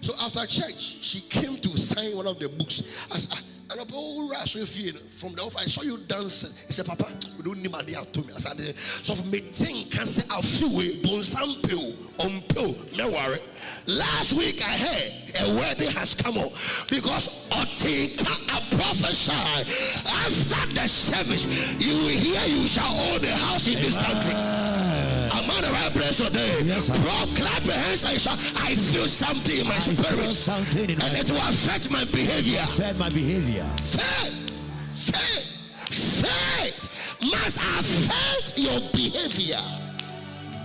so 0.00 0.14
after 0.20 0.46
church, 0.46 0.80
she 0.80 1.20
came 1.22 1.56
to 1.58 1.68
sign 1.78 2.16
one 2.16 2.26
of 2.26 2.38
the 2.38 2.48
books. 2.48 3.08
I 3.12 3.18
said, 3.18 3.38
"Ah, 3.38 3.42
and 3.70 3.80
if 3.80 5.20
from 5.20 5.34
the 5.34 5.42
office, 5.42 5.56
I 5.56 5.66
saw 5.66 5.82
you 5.82 5.98
dancing. 5.98 6.50
He 6.66 6.72
said, 6.72 6.86
Papa, 6.86 7.04
we 7.36 7.44
don't 7.44 7.60
need 7.60 7.70
my 7.70 7.82
dear 7.82 8.00
to 8.00 8.20
me. 8.20 8.32
I 8.34 8.38
said, 8.38 8.76
so 8.78 9.14
for 9.14 9.26
me, 9.26 9.40
think 9.40 9.92
can 9.92 10.06
say 10.06 10.26
a 10.32 10.42
few 10.42 10.74
way, 10.74 11.02
don't 11.02 11.22
some 11.22 11.50
on 11.50 12.40
pill, 12.48 12.74
no 12.96 13.10
worry. 13.10 13.40
Last 13.86 14.32
week 14.34 14.62
I 14.64 14.72
heard 14.72 15.12
a 15.40 15.56
wedding 15.56 15.90
has 15.90 16.14
come 16.14 16.38
up 16.38 16.52
because 16.88 17.28
Otika 17.50 18.24
a 18.56 18.76
prophesy 18.76 19.32
after 19.32 20.74
the 20.74 20.88
service, 20.88 21.44
you 21.78 21.92
will 21.92 22.08
hear 22.08 22.40
you 22.48 22.66
shall 22.66 22.94
own 23.12 23.22
a 23.24 23.32
house 23.32 23.66
in 23.66 23.74
this 23.74 23.96
country. 23.96 25.27
On 25.50 25.62
the 25.62 25.70
right 25.72 25.92
place 25.92 26.18
today. 26.18 26.60
Yes. 26.64 26.88
Bro, 26.88 27.34
clap 27.34 27.64
your 27.64 27.74
hands 27.74 28.04
and 28.04 28.20
shout. 28.20 28.38
I 28.62 28.74
feel 28.74 29.06
something 29.06 29.58
in 29.60 29.66
my 29.66 29.74
I 29.74 29.78
spirit. 29.80 30.30
something 30.32 30.90
in 30.90 30.98
my 30.98 31.06
And 31.06 31.16
it 31.18 31.30
will 31.30 31.38
affect 31.38 31.90
my 31.90 32.04
behavior. 32.04 32.60
affect 32.62 32.98
my 32.98 33.08
behavior. 33.08 33.64
Faith, 33.82 34.50
faith, 34.92 35.48
faith 35.88 37.16
must 37.22 37.56
affect 37.56 38.58
your 38.58 38.80
behavior. 38.92 39.62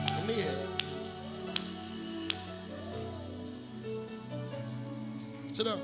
Come 0.08 0.28
here. 0.28 0.54
Sit 5.54 5.66
down. 5.66 5.80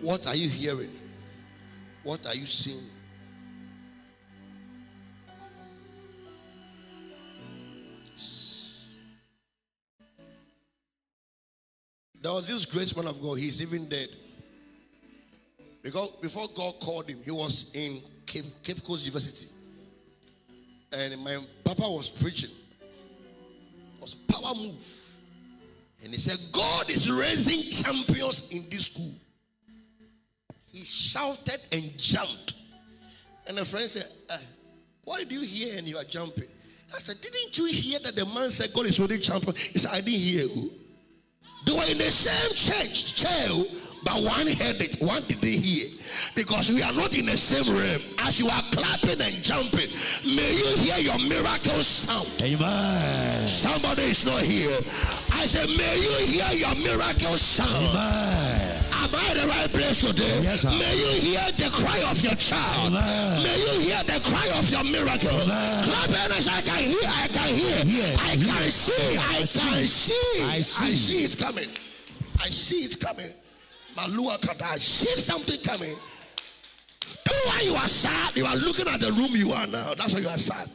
What 0.00 0.26
are 0.26 0.34
you 0.36 0.48
hearing? 0.48 0.90
What 2.04 2.24
are 2.26 2.34
you 2.34 2.46
seeing? 2.46 2.86
There 12.28 12.34
was 12.34 12.46
this 12.46 12.66
great 12.66 12.94
man 12.94 13.06
of 13.06 13.22
God, 13.22 13.38
he's 13.38 13.62
even 13.62 13.88
dead. 13.88 14.10
Because 15.82 16.10
before 16.20 16.46
God 16.54 16.74
called 16.78 17.08
him, 17.08 17.20
he 17.24 17.30
was 17.30 17.72
in 17.74 18.02
Cape, 18.26 18.44
Cape 18.62 18.84
Coast 18.84 19.06
University. 19.06 19.50
And 20.92 21.24
my 21.24 21.38
papa 21.64 21.88
was 21.88 22.10
preaching. 22.10 22.50
It 22.50 24.02
was 24.02 24.14
power 24.14 24.54
move. 24.54 25.16
And 26.04 26.12
he 26.12 26.18
said, 26.18 26.38
God 26.52 26.90
is 26.90 27.10
raising 27.10 27.62
champions 27.70 28.50
in 28.50 28.68
this 28.68 28.88
school. 28.88 29.14
He 30.66 30.84
shouted 30.84 31.62
and 31.72 31.96
jumped. 31.96 32.56
And 33.46 33.58
a 33.58 33.64
friend 33.64 33.88
said, 33.88 34.06
"Ah, 34.28 34.38
Why 35.02 35.24
do 35.24 35.34
you 35.34 35.46
hear 35.46 35.78
and 35.78 35.88
you 35.88 35.96
are 35.96 36.04
jumping? 36.04 36.48
I 36.94 36.98
said, 36.98 37.22
Didn't 37.22 37.56
you 37.56 37.68
hear 37.68 38.00
that 38.00 38.16
the 38.16 38.26
man 38.26 38.50
said 38.50 38.70
God 38.74 38.84
is 38.84 39.00
raising 39.00 39.22
champions? 39.22 39.58
He 39.62 39.78
said, 39.78 39.92
I 39.92 40.02
didn't 40.02 40.20
hear. 40.20 40.46
oh." 40.50 40.70
They 41.64 41.72
were 41.72 41.84
in 41.90 41.98
the 41.98 42.10
same 42.10 42.54
church, 42.54 43.14
chair, 43.14 43.64
but 44.04 44.14
one 44.22 44.46
heard 44.46 44.80
it, 44.80 45.00
one 45.02 45.22
didn't 45.24 45.64
hear. 45.64 45.88
Because 46.34 46.70
we 46.70 46.82
are 46.82 46.92
not 46.92 47.16
in 47.16 47.26
the 47.26 47.36
same 47.36 47.72
room. 47.74 48.00
As 48.20 48.40
you 48.40 48.48
are 48.48 48.62
clapping 48.72 49.20
and 49.20 49.42
jumping, 49.42 49.90
may 50.24 50.54
you 50.54 50.76
hear 50.76 50.98
your 50.98 51.18
miracle 51.28 51.82
sound. 51.82 52.30
Amen. 52.40 53.48
Somebody 53.48 54.02
is 54.02 54.24
not 54.24 54.42
here. 54.42 54.78
I 55.32 55.46
said, 55.46 55.68
may 55.76 55.96
you 56.00 56.26
hear 56.26 56.52
your 56.52 56.74
miracle 56.76 57.36
sound. 57.36 57.70
Amen. 57.90 58.67
Am 59.48 59.54
I 59.54 59.64
in 59.64 59.72
the 59.72 59.78
right 59.78 59.82
place 59.88 60.00
today? 60.04 60.40
Yes, 60.42 60.60
sir. 60.60 60.70
May 60.70 60.92
you 60.92 61.20
hear 61.20 61.48
the 61.56 61.70
cry 61.72 61.98
of 62.10 62.20
your 62.22 62.34
child. 62.34 62.92
Amen. 62.92 63.42
May 63.42 63.56
you 63.56 63.80
hear 63.88 64.02
the 64.04 64.20
cry 64.20 64.48
of 64.58 64.68
your 64.70 64.84
miracle. 64.84 65.40
Amen. 65.40 65.84
Clap 65.84 66.08
your 66.08 66.18
hands. 66.18 66.48
I 66.48 66.60
can 66.60 66.82
hear. 66.84 67.08
I 67.08 67.28
can 67.28 67.54
hear. 67.54 68.16
I 68.18 68.36
can 68.36 68.70
see. 68.70 69.16
I 69.16 69.38
can 69.38 69.46
see. 69.46 70.44
I 70.44 70.60
see. 70.60 70.84
I 70.84 70.94
see 70.94 71.24
it 71.24 71.38
coming. 71.38 71.68
I 72.42 72.50
see 72.50 72.84
it 72.84 73.00
coming. 73.00 73.32
Malua 73.96 74.38
Kada. 74.40 74.66
I 74.66 74.78
see 74.78 75.16
something 75.18 75.60
coming. 75.62 75.96
Why 77.46 77.62
you 77.64 77.74
are 77.74 77.88
sad. 77.88 78.36
You 78.36 78.44
are 78.44 78.56
looking 78.56 78.88
at 78.88 79.00
the 79.00 79.12
room 79.12 79.30
you 79.32 79.52
are 79.52 79.66
now. 79.66 79.94
That's 79.94 80.12
why 80.12 80.20
you 80.20 80.28
are 80.28 80.38
sad. 80.38 80.68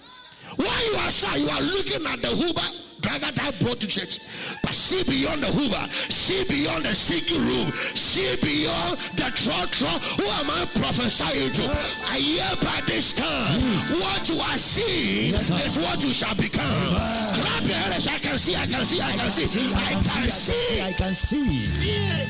Why 0.55 0.89
you 0.91 0.97
are 0.97 1.11
sad? 1.11 1.39
You 1.39 1.49
are 1.49 1.61
looking 1.61 2.05
at 2.07 2.21
the 2.21 2.29
Uber 2.29 2.83
driver 3.03 3.31
that 3.31 3.59
brought 3.59 3.79
to 3.81 3.87
church. 3.87 4.19
But 4.63 4.73
see 4.73 5.03
beyond 5.03 5.43
the 5.43 5.51
Uber. 5.51 5.85
See 5.91 6.43
beyond 6.45 6.85
the 6.85 6.95
sinking 6.95 7.43
room. 7.43 7.71
See 7.93 8.35
beyond 8.41 8.97
the 9.19 9.29
trotro. 9.35 9.91
Who 10.17 10.25
am 10.39 10.49
I 10.49 10.65
prophesying 10.73 11.51
to? 11.59 11.63
I 12.09 12.17
hear 12.17 12.49
by 12.63 12.79
this 12.87 13.13
time. 13.13 13.59
What 13.99 14.27
you 14.29 14.39
are 14.39 14.57
seeing 14.57 15.33
Yes, 15.33 15.51
is 15.51 15.77
what 15.77 16.01
you 16.01 16.13
shall 16.13 16.35
become. 16.35 16.63
Clap 16.63 17.63
your 17.63 17.75
hands. 17.75 18.07
I 18.07 18.17
can 18.17 18.37
see. 18.39 18.55
I 18.55 18.65
can 18.65 18.85
see. 18.85 19.01
I 19.01 19.11
can 19.11 19.29
see. 19.29 19.73
I 19.75 19.91
can 19.93 20.31
see. 20.31 20.81
I 20.81 20.91
can 20.93 21.13
see. 21.13 21.59
See 21.59 21.89
it. 21.91 22.29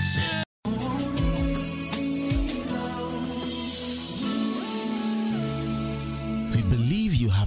See 0.00 0.20
it. 0.20 0.47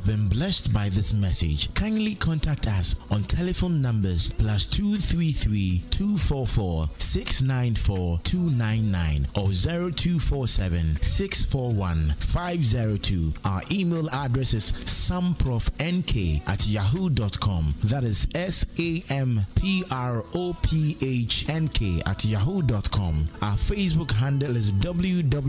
Have 0.01 0.17
been 0.17 0.29
blessed 0.29 0.73
by 0.73 0.89
this 0.89 1.13
message. 1.13 1.71
Kindly 1.75 2.15
contact 2.15 2.65
us 2.65 2.95
on 3.11 3.23
telephone 3.23 3.83
numbers 3.83 4.31
plus 4.31 4.65
233 4.65 5.83
244 5.91 6.89
694 6.97 8.19
299 8.23 9.27
or 9.35 9.53
0247 9.53 10.95
641 10.95 12.15
502. 12.17 13.33
Our 13.45 13.61
email 13.71 14.09
address 14.09 14.55
is 14.55 14.71
samprophnk 14.71 16.47
at 16.49 16.65
yahoo.com. 16.65 17.75
That 17.83 18.03
is 18.03 18.27
S 18.33 18.65
A 18.79 19.03
M 19.09 19.45
P 19.53 19.83
R 19.91 20.23
O 20.33 20.57
P 20.63 20.97
H 21.03 21.47
N 21.47 21.67
K 21.67 22.01
at 22.07 22.25
yahoo.com. 22.25 23.27
Our 23.43 23.55
Facebook 23.55 24.09
handle 24.13 24.55
is 24.57 24.73
www.facebook 24.73 25.41